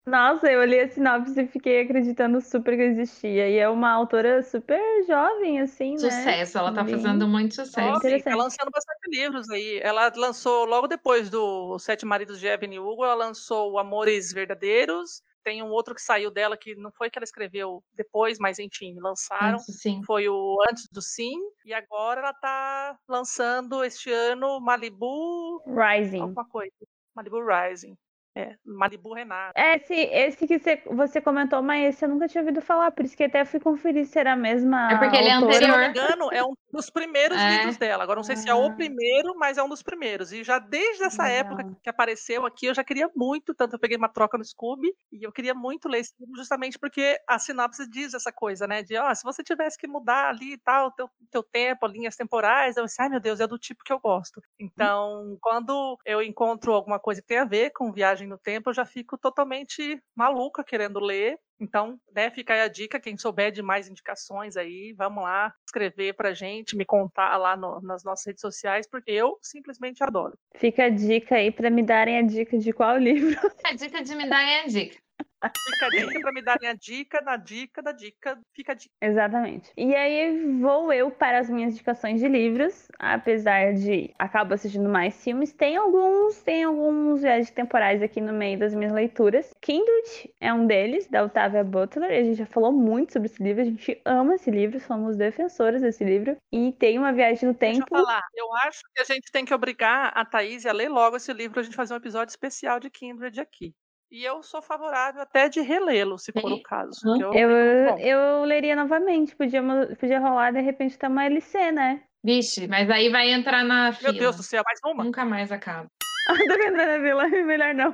[0.07, 3.49] Nossa, eu li a sinopse e fiquei acreditando super que existia.
[3.49, 5.99] E é uma autora super jovem, assim, né?
[5.99, 7.89] Sucesso, ela tá Bem- fazendo muito sucesso.
[7.89, 9.81] Nossa, tá lançando bastante livros aí.
[9.83, 15.23] Ela lançou, logo depois do Sete Maridos de Evelyn Hugo, ela lançou Amores Verdadeiros.
[15.43, 18.95] Tem um outro que saiu dela que não foi que ela escreveu depois, mas enfim,
[19.01, 19.57] lançaram.
[19.57, 20.03] Isso, sim.
[20.05, 21.37] Foi o Antes do Sim.
[21.65, 26.21] E agora ela tá lançando este ano Malibu Rising.
[26.21, 26.73] alguma coisa.
[27.15, 27.97] Malibu Rising.
[28.37, 29.59] É, Malibu Renata.
[29.59, 33.17] Esse, esse que você, você comentou, mas esse eu nunca tinha ouvido falar, por isso
[33.17, 34.93] que até fui conferir se era a mesma.
[34.93, 35.55] É porque ele é autora.
[35.55, 36.07] Se eu não me anterior.
[36.07, 37.47] engano, é um dos primeiros É.
[37.47, 38.05] livros dela.
[38.05, 38.57] Agora, não sei se é Ah.
[38.57, 40.33] o primeiro, mas é um dos primeiros.
[40.33, 41.29] E já desde essa Legal.
[41.29, 44.89] época que apareceu aqui, eu já queria muito, tanto eu peguei uma troca no Scooby,
[45.13, 48.83] e eu queria muito ler esse livro justamente porque a sinopse diz essa coisa, né?
[48.83, 52.77] De, ó, se você tivesse que mudar ali e tal, teu, teu tempo, linhas temporais,
[52.77, 54.41] eu disse, ai meu Deus, é do tipo que eu gosto.
[54.61, 58.75] Então, quando eu encontro alguma coisa que tem a ver com viagem no tempo, eu
[58.75, 61.39] já fico totalmente maluca querendo ler.
[61.59, 66.15] Então, né, fica aí a dica, quem souber de mais indicações aí, vamos lá escrever
[66.15, 70.39] pra gente, me contar lá no- nas nossas redes sociais, porque eu simplesmente adoro.
[70.57, 73.41] Fica a dica aí pra me darem a dica de qual livro.
[73.65, 74.99] A dica de me dar é a dica.
[75.45, 78.95] Fica a dica pra me darem a dica, na dica da dica, fica a dica.
[79.01, 79.71] Exatamente.
[79.77, 85.23] E aí vou eu para as minhas indicações de livros, apesar de acabo assistindo mais
[85.23, 89.51] filmes, tem alguns, tem alguns viagens temporais aqui no meio das minhas leituras.
[89.61, 92.11] Kindred é um deles, da Octavia Butler.
[92.11, 95.83] A gente já falou muito sobre esse livro, a gente ama esse livro, somos defensores
[95.83, 96.37] desse livro.
[96.53, 97.97] E tem uma viagem no Deixa eu tempo.
[97.97, 101.33] falar, eu acho que a gente tem que obrigar a Thaís a ler logo esse
[101.33, 103.75] livro, a gente fazer um episódio especial de Kindred aqui.
[104.11, 107.01] E eu sou favorável até de relê-lo, se for o caso.
[107.17, 109.61] Que eu- Eu, eu leria novamente, podia,
[109.99, 112.03] podia rolar de repente ter uma LC, né?
[112.23, 114.13] Vixe, mas aí vai entrar na fila.
[114.13, 115.05] Meu Deus do céu, mais uma?
[115.05, 115.89] Nunca mais acaba.
[116.49, 117.93] Tô vendo na vila, melhor não.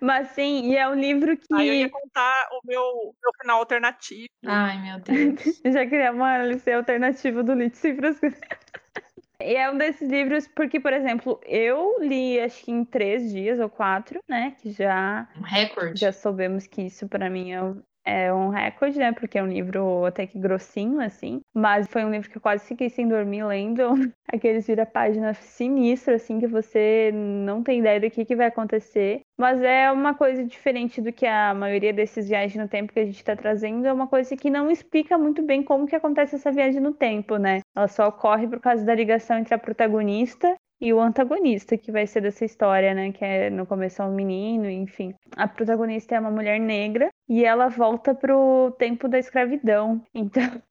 [0.00, 1.46] Mas sim, e é um livro que.
[1.54, 2.82] Aí eu ia contar o meu,
[3.22, 4.28] meu final alternativo.
[4.46, 5.60] Ai, meu Deus.
[5.64, 8.34] Já queria uma LC alternativa do Lit Sem Frescura.
[9.40, 13.58] E é um desses livros porque, por exemplo, eu li acho que em três dias
[13.58, 14.52] ou quatro, né?
[14.60, 15.98] Que já, Um recorde.
[15.98, 17.60] já soubemos que isso pra mim é
[18.10, 19.12] é um recorde, né?
[19.12, 21.40] Porque é um livro até que grossinho, assim.
[21.54, 23.82] Mas foi um livro que eu quase fiquei sem dormir lendo.
[24.32, 29.20] Aqueles vira-página sinistro, assim, que você não tem ideia do que, que vai acontecer.
[29.38, 33.04] Mas é uma coisa diferente do que a maioria desses viagens no tempo que a
[33.04, 33.86] gente está trazendo.
[33.86, 37.36] É uma coisa que não explica muito bem como que acontece essa viagem no tempo,
[37.36, 37.60] né?
[37.76, 42.06] Ela só ocorre por causa da ligação entre a protagonista e o antagonista que vai
[42.06, 43.12] ser dessa história, né?
[43.12, 45.14] Que é no começo é um menino, enfim.
[45.36, 50.02] A protagonista é uma mulher negra e ela volta pro tempo da escravidão.
[50.14, 50.62] Então,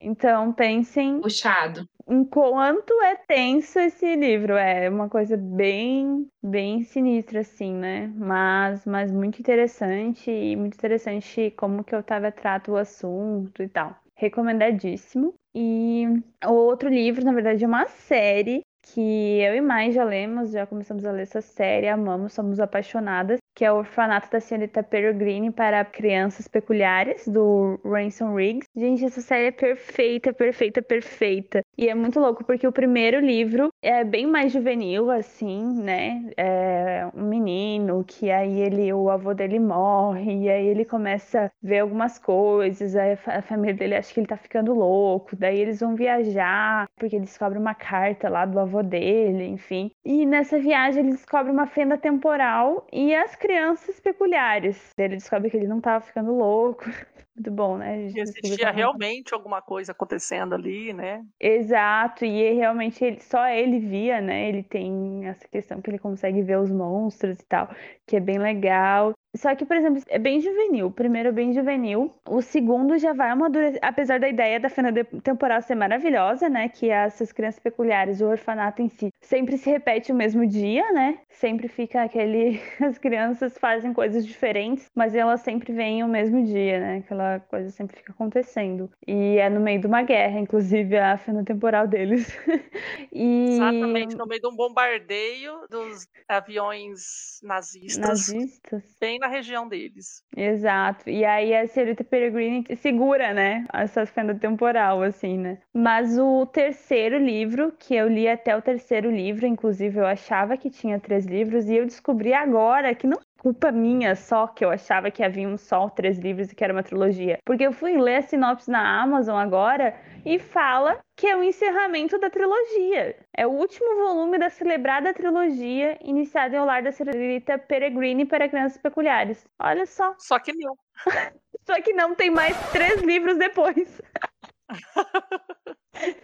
[0.00, 1.84] então pensem Puxado.
[2.08, 8.06] enquanto é tenso esse livro, é uma coisa bem, bem sinistra, assim, né?
[8.16, 13.68] Mas, mas muito interessante e muito interessante como que o Otávia trata o assunto e
[13.68, 13.96] tal.
[14.14, 15.34] Recomendadíssimo.
[15.54, 16.04] E
[16.46, 18.62] o outro livro, na verdade, é uma série
[18.92, 23.38] que eu e mais já lemos, já começamos a ler essa série, amamos, somos apaixonadas,
[23.54, 28.68] que é o Orfanato da Senhorita Peregrine para Crianças Peculiares, do Ransom Riggs.
[28.76, 31.60] Gente, essa série é perfeita, perfeita, perfeita.
[31.76, 36.30] E é muito louco, porque o primeiro livro é bem mais juvenil, assim, né?
[36.36, 41.50] É um menino que aí ele, o avô dele morre, e aí ele começa a
[41.62, 45.36] ver algumas coisas, aí a fa- a família dele acha que ele tá ficando louco,
[45.36, 49.90] daí eles vão viajar, porque ele descobre uma carta lá do avô dele, enfim.
[50.04, 54.92] E nessa viagem ele descobre uma fenda temporal e as crianças peculiares.
[54.98, 56.84] Ele descobre que ele não tava ficando louco.
[57.38, 58.08] Muito bom, né?
[58.12, 61.24] Que existia realmente alguma coisa acontecendo ali, né?
[61.40, 64.48] Exato, e realmente ele, só ele via, né?
[64.48, 67.68] Ele tem essa questão que ele consegue ver os monstros e tal,
[68.04, 69.14] que é bem legal.
[69.36, 70.86] Só que, por exemplo, é bem juvenil.
[70.86, 72.14] O primeiro é bem juvenil.
[72.28, 73.78] O segundo já vai amadurecer.
[73.82, 76.68] Apesar da ideia da fenda temporal ser maravilhosa, né?
[76.68, 81.18] Que essas crianças peculiares, o orfanato em si, sempre se repete o mesmo dia, né?
[81.28, 82.60] Sempre fica aquele.
[82.80, 86.96] As crianças fazem coisas diferentes, mas elas sempre vêm o mesmo dia, né?
[86.98, 88.90] Aquela coisa sempre fica acontecendo.
[89.06, 92.36] E é no meio de uma guerra, inclusive, a fenda temporal deles.
[93.12, 93.52] e...
[93.52, 98.08] Exatamente, no meio de um bombardeio dos aviões nazistas.
[98.08, 98.96] Nazistas.
[99.00, 100.22] Bem na região deles.
[100.36, 101.08] Exato.
[101.08, 103.66] E aí a senhorita Peregrine segura, né?
[103.72, 105.58] Essa fenda temporal, assim, né?
[105.74, 110.70] Mas o terceiro livro, que eu li até o terceiro livro, inclusive eu achava que
[110.70, 115.10] tinha três livros, e eu descobri agora que não culpa minha só que eu achava
[115.10, 117.38] que havia um só três livros e que era uma trilogia.
[117.44, 122.18] Porque eu fui ler a sinopse na Amazon agora e fala que é o encerramento
[122.18, 123.16] da trilogia.
[123.36, 128.48] É o último volume da celebrada trilogia iniciada em O Lar da Senhorita Peregrine para
[128.48, 129.46] Crianças Peculiares.
[129.58, 130.14] Olha só.
[130.18, 130.76] Só que não.
[131.66, 134.00] só que não tem mais três livros depois.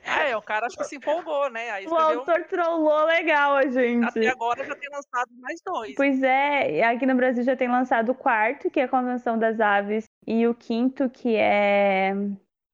[0.07, 1.71] Ah, é, o cara acho que se empolgou, né?
[1.71, 2.45] Aí o autor um...
[2.45, 4.05] trollou legal a gente.
[4.05, 5.95] Até agora já tem lançado mais dois.
[5.97, 9.59] Pois é, aqui no Brasil já tem lançado o quarto, que é a Convenção das
[9.61, 12.13] Aves, e o quinto, que é.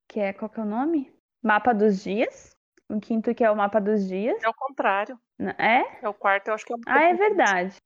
[0.08, 0.32] Que é.
[0.32, 1.10] Qual que é o nome?
[1.42, 2.54] Mapa dos Dias.
[2.88, 4.42] O quinto, que é o Mapa dos Dias.
[4.42, 5.18] É o contrário.
[5.56, 6.04] É?
[6.04, 7.76] É o quarto, eu acho que é o Ah, é verdade.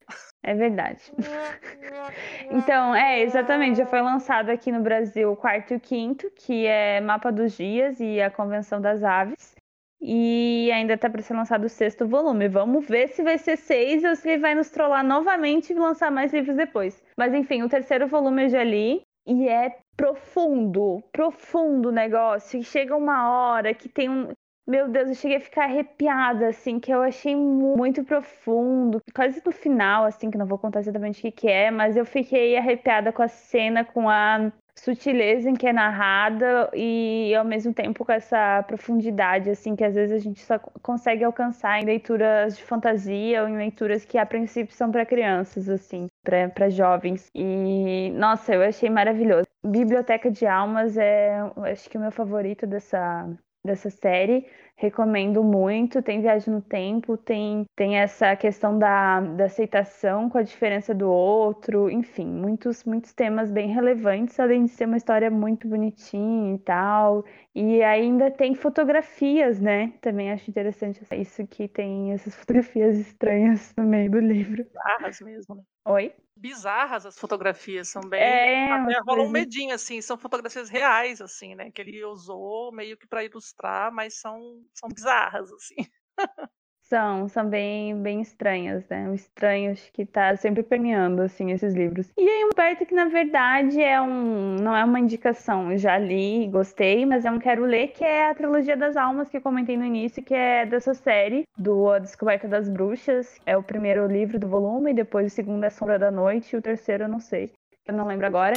[0.47, 1.01] É verdade.
[2.53, 3.79] então, é, exatamente.
[3.79, 7.57] Já foi lançado aqui no Brasil o quarto e o quinto, que é Mapa dos
[7.57, 9.57] Dias e a Convenção das Aves.
[10.03, 12.47] E ainda tá para ser lançado o sexto volume.
[12.47, 16.11] Vamos ver se vai ser seis ou se ele vai nos trollar novamente e lançar
[16.11, 17.03] mais livros depois.
[17.17, 19.01] Mas enfim, o terceiro volume eu já li.
[19.27, 22.61] E é profundo, profundo o negócio.
[22.61, 24.29] E chega uma hora que tem um.
[24.67, 29.03] Meu Deus, eu cheguei a ficar arrepiada, assim, que eu achei muito profundo.
[29.15, 32.07] Quase no final, assim, que não vou contar exatamente o que, que é, mas eu
[32.07, 37.73] fiquei arrepiada com a cena, com a sutileza em que é narrada e ao mesmo
[37.73, 42.57] tempo com essa profundidade assim que às vezes a gente só consegue alcançar em leituras
[42.57, 48.11] de fantasia ou em leituras que a princípio são para crianças assim para jovens e
[48.17, 51.39] nossa eu achei maravilhoso Biblioteca de Almas é
[51.71, 53.29] acho que o meu favorito dessa
[53.65, 54.47] dessa série
[54.77, 56.03] recomendo muito.
[56.03, 61.09] Tem Viagem no Tempo, tem, tem essa questão da, da aceitação com a diferença do
[61.11, 66.59] outro, enfim, muitos, muitos temas bem relevantes, além de ser uma história muito bonitinha e
[66.59, 67.25] tal.
[67.55, 69.93] E ainda tem fotografias, né?
[70.01, 74.67] Também acho interessante isso que tem essas fotografias estranhas no meio do livro.
[74.75, 75.63] Barras mesmo, né?
[75.87, 76.13] Oi?
[76.45, 78.21] Bizarras as fotografias, são bem.
[78.21, 81.71] É, até rola um medinho, assim, são fotografias reais, assim, né?
[81.71, 85.77] Que ele usou meio que para ilustrar, mas são, são bizarras, assim.
[86.85, 89.09] São, são bem, bem estranhas, né?
[89.09, 92.11] Um estranho acho que tá sempre permeando, assim, esses livros.
[92.17, 94.57] E aí, Humberto, que na verdade é um.
[94.57, 98.35] não é uma indicação, já li, gostei, mas é um quero ler, que é a
[98.35, 102.47] Trilogia das Almas, que eu comentei no início, que é dessa série, do A Descoberta
[102.47, 103.41] das Bruxas.
[103.47, 106.63] É o primeiro livro do volume, depois o segundo é Sombra da Noite, e o
[106.63, 107.51] terceiro eu não sei.
[107.87, 108.55] Eu não lembro agora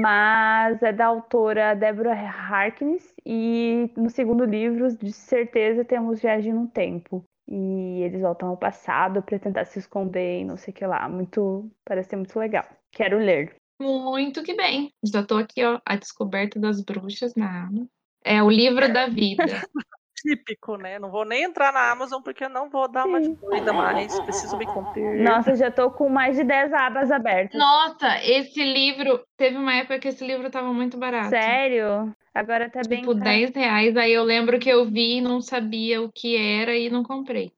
[0.00, 6.66] mas é da autora Deborah Harkness e no segundo livro, de certeza, temos Viagem no
[6.66, 10.86] Tempo e eles voltam ao passado para tentar se esconder e não sei o que
[10.86, 11.08] lá.
[11.08, 12.66] Muito, parece ser muito legal.
[12.90, 13.56] Quero ler.
[13.80, 14.92] Muito que bem.
[15.04, 17.68] Já tô aqui, ó, A Descoberta das Bruxas na
[18.24, 19.44] É o livro da vida.
[20.16, 20.98] Típico, né?
[20.98, 24.18] Não vou nem entrar na Amazon porque eu não vou dar uma doida mais.
[24.20, 25.22] Preciso me conter.
[25.22, 27.58] Nossa, já tô com mais de 10 abas abertas.
[27.58, 29.22] Nossa, esse livro.
[29.36, 31.28] Teve uma época que esse livro tava muito barato.
[31.28, 32.14] Sério?
[32.34, 33.00] Agora tá tipo, bem.
[33.00, 33.96] Tipo, 10 reais.
[33.96, 37.52] Aí eu lembro que eu vi e não sabia o que era e não comprei.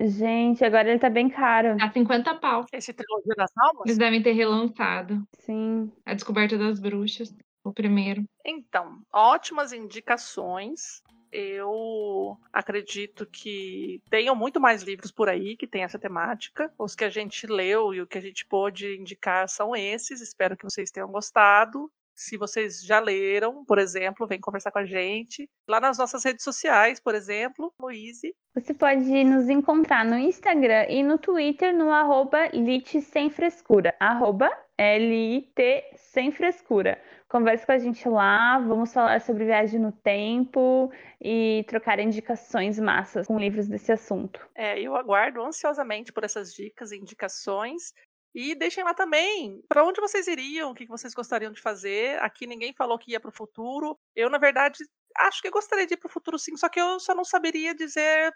[0.00, 1.76] Gente, agora ele tá bem caro.
[1.76, 2.64] Tá 50 pau.
[2.72, 3.86] Esse trilogia das almas?
[3.86, 5.22] Eles devem ter relançado.
[5.38, 5.92] Sim.
[6.04, 7.32] A Descoberta das Bruxas,
[7.64, 8.24] o primeiro.
[8.44, 11.02] Então, ótimas indicações.
[11.32, 16.70] Eu acredito que tenham muito mais livros por aí que tem essa temática.
[16.78, 20.20] Os que a gente leu e o que a gente pôde indicar são esses.
[20.20, 21.90] Espero que vocês tenham gostado.
[22.14, 25.48] Se vocês já leram, por exemplo, vem conversar com a gente.
[25.66, 28.34] Lá nas nossas redes sociais, por exemplo, Luíse.
[28.54, 33.94] Você pode nos encontrar no Instagram e no Twitter no arroba Lit Sem Frescura.
[33.98, 37.00] Arroba L-I-T Sem Frescura.
[37.32, 43.26] Converse com a gente lá, vamos falar sobre viagem no tempo e trocar indicações massas
[43.26, 44.46] com livros desse assunto.
[44.54, 47.94] É, eu aguardo ansiosamente por essas dicas e indicações.
[48.34, 52.22] E deixem lá também para onde vocês iriam, o que vocês gostariam de fazer.
[52.22, 53.98] Aqui ninguém falou que ia para o futuro.
[54.14, 54.84] Eu, na verdade,
[55.16, 57.74] acho que gostaria de ir para o futuro sim, só que eu só não saberia
[57.74, 58.30] dizer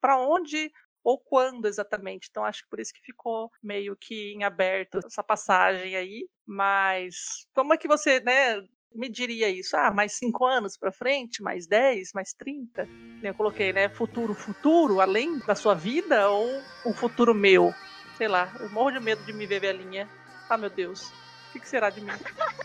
[0.00, 0.72] para onde
[1.08, 2.28] ou quando exatamente.
[2.30, 6.28] Então acho que por isso que ficou meio que em aberto essa passagem aí.
[6.44, 8.60] Mas como é que você, né,
[8.94, 9.74] me diria isso?
[9.74, 12.86] Ah, mais cinco anos para frente, mais dez, mais trinta?
[13.22, 13.88] Eu coloquei, né?
[13.88, 16.46] Futuro, futuro, além da sua vida ou
[16.84, 17.72] um futuro meu?
[18.18, 20.06] Sei lá, eu morro de medo de me ver velhinha.
[20.46, 21.10] Ah, meu Deus.
[21.48, 22.12] O que, que será de mim?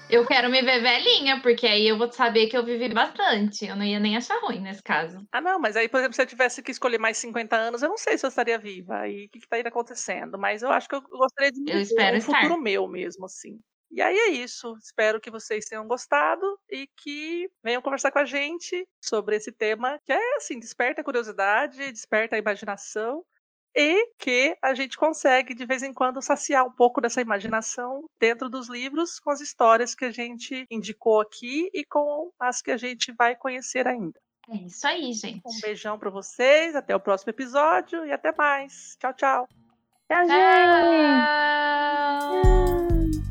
[0.10, 3.66] Eu quero me ver velhinha, porque aí eu vou saber que eu vivi bastante.
[3.66, 5.26] Eu não ia nem achar ruim nesse caso.
[5.32, 7.90] Ah, não, mas aí, por exemplo, se eu tivesse que escolher mais 50 anos, eu
[7.90, 9.00] não sei se eu estaria viva.
[9.00, 10.38] Aí o que, que tá indo acontecendo?
[10.38, 12.42] Mas eu acho que eu gostaria de eu espero um estar.
[12.42, 13.60] futuro meu mesmo, assim.
[13.90, 14.76] E aí é isso.
[14.78, 20.00] Espero que vocês tenham gostado e que venham conversar com a gente sobre esse tema
[20.04, 23.24] que é assim, desperta a curiosidade, desperta a imaginação
[23.76, 28.50] e que a gente consegue de vez em quando saciar um pouco dessa imaginação dentro
[28.50, 32.78] dos livros com as histórias que a gente indicou aqui e com as que a
[32.78, 34.20] gente vai conhecer ainda.
[34.50, 35.42] É isso aí, gente.
[35.46, 38.96] Um beijão para vocês, até o próximo episódio e até mais.
[39.00, 39.48] Tchau, tchau.
[40.08, 41.34] Tchau, gente!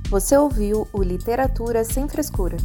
[0.09, 2.57] Você ouviu o Literatura Sem Frescura.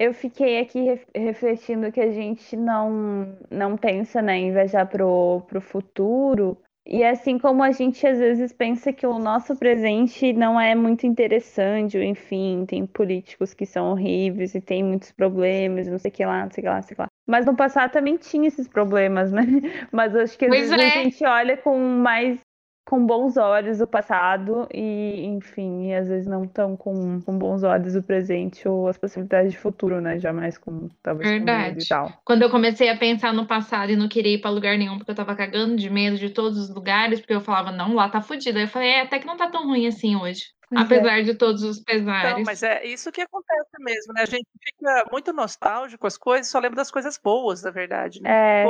[0.00, 5.42] Eu fiquei aqui ref- refletindo que a gente não, não pensa né, em viajar pro,
[5.46, 6.56] pro futuro.
[6.86, 11.06] E assim como a gente às vezes pensa que o nosso presente não é muito
[11.06, 16.14] interessante, ou enfim, tem políticos que são horríveis e tem muitos problemas, não sei o
[16.14, 17.08] que lá, não sei o que lá, não sei o que lá.
[17.28, 19.42] Mas no passado também tinha esses problemas, né?
[19.92, 20.98] Mas acho que às Pois vezes é.
[20.98, 22.40] a gente olha com mais
[22.84, 27.62] com bons olhos o passado e, enfim, e às vezes não tão com, com bons
[27.62, 30.18] olhos o presente ou as possibilidades de futuro, né?
[30.18, 31.84] Jamais com talvez com Verdade.
[31.84, 32.12] e tal.
[32.24, 35.10] Quando eu comecei a pensar no passado e não queria ir pra lugar nenhum, porque
[35.10, 38.20] eu tava cagando de medo de todos os lugares, porque eu falava, não, lá tá
[38.20, 38.58] fudido.
[38.58, 40.46] Aí eu falei, é, até que não tá tão ruim assim hoje.
[40.70, 40.84] Pois é.
[40.84, 42.46] apesar de todos os Então, pesares.
[42.46, 44.22] mas é isso que acontece mesmo, né?
[44.22, 48.22] A gente fica muito nostálgico com as coisas, só lembra das coisas boas, na verdade,
[48.22, 48.30] né?
[48.30, 48.64] É,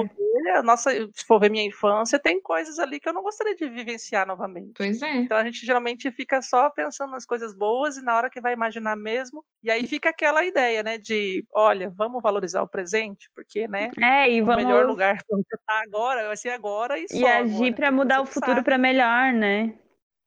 [0.56, 3.68] a nossa, se for ver minha infância, tem coisas ali que eu não gostaria de
[3.68, 4.72] vivenciar novamente.
[4.76, 5.16] Pois é.
[5.16, 8.52] Então a gente geralmente fica só pensando nas coisas boas e na hora que vai
[8.54, 13.68] imaginar mesmo, e aí fica aquela ideia, né, de, olha, vamos valorizar o presente, porque,
[13.68, 17.06] né, é, e o melhor vamos lugar pra você tá agora vai ser agora e
[17.08, 19.74] só e agir para mudar o não futuro para melhor, né?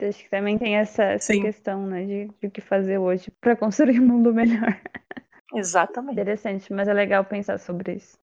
[0.09, 3.55] Acho que também tem essa, essa questão, né, de, de o que fazer hoje para
[3.55, 4.79] construir um mundo melhor.
[5.53, 6.13] Exatamente.
[6.13, 8.17] Interessante, mas é legal pensar sobre isso.